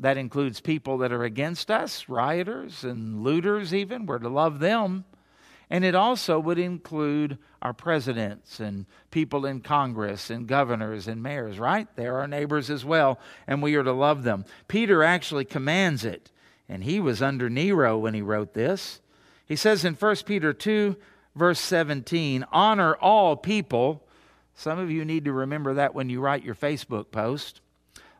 That 0.00 0.16
includes 0.16 0.60
people 0.60 0.98
that 0.98 1.12
are 1.12 1.24
against 1.24 1.70
us, 1.70 2.08
rioters 2.08 2.84
and 2.84 3.22
looters, 3.22 3.74
even. 3.74 4.06
We're 4.06 4.18
to 4.18 4.28
love 4.28 4.60
them. 4.60 5.04
And 5.70 5.84
it 5.84 5.94
also 5.94 6.38
would 6.38 6.58
include 6.58 7.36
our 7.60 7.74
presidents 7.74 8.58
and 8.60 8.86
people 9.10 9.44
in 9.44 9.60
Congress 9.60 10.30
and 10.30 10.46
governors 10.46 11.08
and 11.08 11.22
mayors, 11.22 11.58
right? 11.58 11.88
They're 11.96 12.18
our 12.18 12.28
neighbors 12.28 12.70
as 12.70 12.84
well, 12.84 13.18
and 13.46 13.62
we 13.62 13.74
are 13.74 13.82
to 13.82 13.92
love 13.92 14.22
them. 14.22 14.44
Peter 14.66 15.02
actually 15.02 15.44
commands 15.44 16.04
it, 16.04 16.30
and 16.68 16.84
he 16.84 17.00
was 17.00 17.20
under 17.20 17.50
Nero 17.50 17.98
when 17.98 18.14
he 18.14 18.22
wrote 18.22 18.54
this. 18.54 19.00
He 19.44 19.56
says 19.56 19.84
in 19.84 19.94
1 19.94 20.16
Peter 20.24 20.52
2, 20.52 20.96
verse 21.34 21.60
17, 21.60 22.46
honor 22.50 22.94
all 22.94 23.36
people. 23.36 24.06
Some 24.54 24.78
of 24.78 24.90
you 24.90 25.04
need 25.04 25.26
to 25.26 25.32
remember 25.32 25.74
that 25.74 25.94
when 25.94 26.08
you 26.08 26.20
write 26.20 26.44
your 26.44 26.54
Facebook 26.54 27.10
post. 27.10 27.60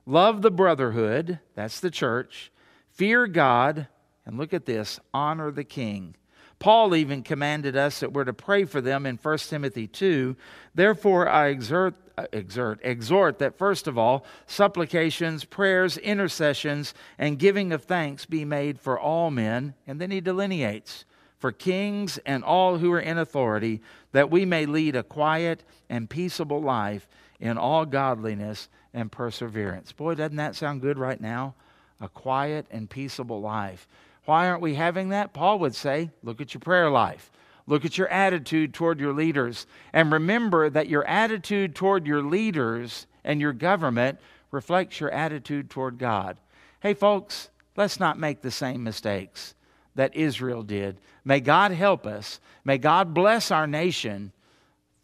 Love 0.08 0.40
the 0.40 0.50
brotherhood, 0.50 1.38
that's 1.54 1.80
the 1.80 1.90
church. 1.90 2.50
Fear 2.92 3.26
God, 3.26 3.88
and 4.24 4.38
look 4.38 4.54
at 4.54 4.64
this 4.64 4.98
honor 5.12 5.50
the 5.50 5.64
king. 5.64 6.14
Paul 6.58 6.96
even 6.96 7.22
commanded 7.22 7.76
us 7.76 8.00
that 8.00 8.14
we're 8.14 8.24
to 8.24 8.32
pray 8.32 8.64
for 8.64 8.80
them 8.80 9.04
in 9.04 9.18
1 9.18 9.38
Timothy 9.40 9.86
2. 9.86 10.34
Therefore, 10.74 11.28
I 11.28 11.48
exert, 11.48 11.94
uh, 12.16 12.24
exert, 12.32 12.80
exhort 12.82 13.38
that 13.40 13.58
first 13.58 13.86
of 13.86 13.98
all, 13.98 14.24
supplications, 14.46 15.44
prayers, 15.44 15.98
intercessions, 15.98 16.94
and 17.18 17.38
giving 17.38 17.70
of 17.70 17.84
thanks 17.84 18.24
be 18.24 18.46
made 18.46 18.80
for 18.80 18.98
all 18.98 19.30
men. 19.30 19.74
And 19.86 20.00
then 20.00 20.10
he 20.10 20.22
delineates 20.22 21.04
for 21.36 21.52
kings 21.52 22.16
and 22.24 22.42
all 22.42 22.78
who 22.78 22.90
are 22.94 22.98
in 22.98 23.18
authority, 23.18 23.82
that 24.12 24.30
we 24.30 24.46
may 24.46 24.64
lead 24.64 24.96
a 24.96 25.02
quiet 25.02 25.64
and 25.90 26.08
peaceable 26.08 26.62
life 26.62 27.06
in 27.40 27.58
all 27.58 27.86
godliness 27.86 28.68
and 28.92 29.12
perseverance. 29.12 29.92
Boy, 29.92 30.14
doesn't 30.14 30.36
that 30.36 30.56
sound 30.56 30.80
good 30.80 30.98
right 30.98 31.20
now? 31.20 31.54
A 32.00 32.08
quiet 32.08 32.66
and 32.70 32.88
peaceable 32.88 33.40
life. 33.40 33.88
Why 34.24 34.48
aren't 34.48 34.62
we 34.62 34.74
having 34.74 35.08
that? 35.10 35.32
Paul 35.32 35.58
would 35.60 35.74
say, 35.74 36.10
look 36.22 36.40
at 36.40 36.54
your 36.54 36.60
prayer 36.60 36.90
life. 36.90 37.30
Look 37.66 37.84
at 37.84 37.98
your 37.98 38.08
attitude 38.08 38.72
toward 38.74 39.00
your 39.00 39.12
leaders. 39.12 39.66
And 39.92 40.12
remember 40.12 40.70
that 40.70 40.88
your 40.88 41.04
attitude 41.06 41.74
toward 41.74 42.06
your 42.06 42.22
leaders 42.22 43.06
and 43.24 43.40
your 43.40 43.52
government 43.52 44.18
reflects 44.50 45.00
your 45.00 45.10
attitude 45.10 45.70
toward 45.70 45.98
God. 45.98 46.38
Hey, 46.80 46.94
folks, 46.94 47.50
let's 47.76 48.00
not 48.00 48.18
make 48.18 48.40
the 48.40 48.50
same 48.50 48.82
mistakes 48.82 49.54
that 49.94 50.14
Israel 50.16 50.62
did. 50.62 50.98
May 51.24 51.40
God 51.40 51.72
help 51.72 52.06
us. 52.06 52.40
May 52.64 52.78
God 52.78 53.12
bless 53.12 53.50
our 53.50 53.66
nation 53.66 54.32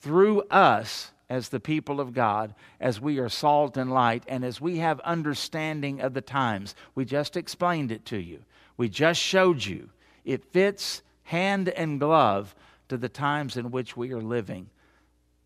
through 0.01 0.43
us 0.43 1.13
as 1.29 1.49
the 1.49 1.61
people 1.61 2.01
of 2.01 2.13
God, 2.13 2.55
as 2.81 3.01
we 3.01 3.19
are 3.19 3.29
salt 3.29 3.77
and 3.77 3.93
light, 3.93 4.25
and 4.29 4.45
as 4.45 4.61
we 4.61 4.79
have 4.79 5.01
understanding 5.01 6.01
of 6.01 6.15
the 6.15 6.21
times. 6.21 6.75
We 6.95 7.05
just 7.05 7.37
explained 7.37 7.91
it 7.91 8.05
to 8.07 8.19
you 8.19 8.45
we 8.77 8.89
just 8.89 9.21
showed 9.21 9.65
you. 9.65 9.91
It 10.25 10.53
fits 10.53 11.03
hand 11.25 11.69
and 11.69 12.01
glove 12.01 12.55
to 12.89 12.97
the 12.97 13.09
times 13.09 13.57
in 13.57 13.71
which 13.71 13.97
we 13.97 14.13
are 14.13 14.21
living. 14.21 14.69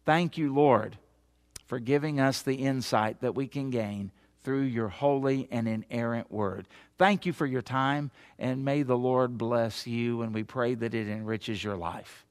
Thank 0.05 0.39
you, 0.39 0.55
Lord, 0.55 0.97
for 1.67 1.79
giving 1.79 2.19
us 2.19 2.43
the 2.43 2.57
insight 2.57 3.21
that 3.21 3.35
we 3.35 3.47
can 3.47 3.71
gain 3.71 4.11
through 4.43 4.63
your 4.63 4.89
holy 4.89 5.49
and 5.51 5.69
inerrant 5.69 6.33
word. 6.33 6.67
Thank 6.97 7.27
you 7.27 7.33
for 7.33 7.47
your 7.47 7.63
time, 7.63 8.11
and 8.39 8.65
may 8.65 8.83
the 8.83 8.97
Lord 8.97 9.37
bless 9.37 9.87
you, 9.87 10.23
and 10.23 10.33
we 10.33 10.43
pray 10.43 10.75
that 10.75 10.95
it 10.95 11.09
enriches 11.09 11.63
your 11.63 11.77
life. 11.77 12.25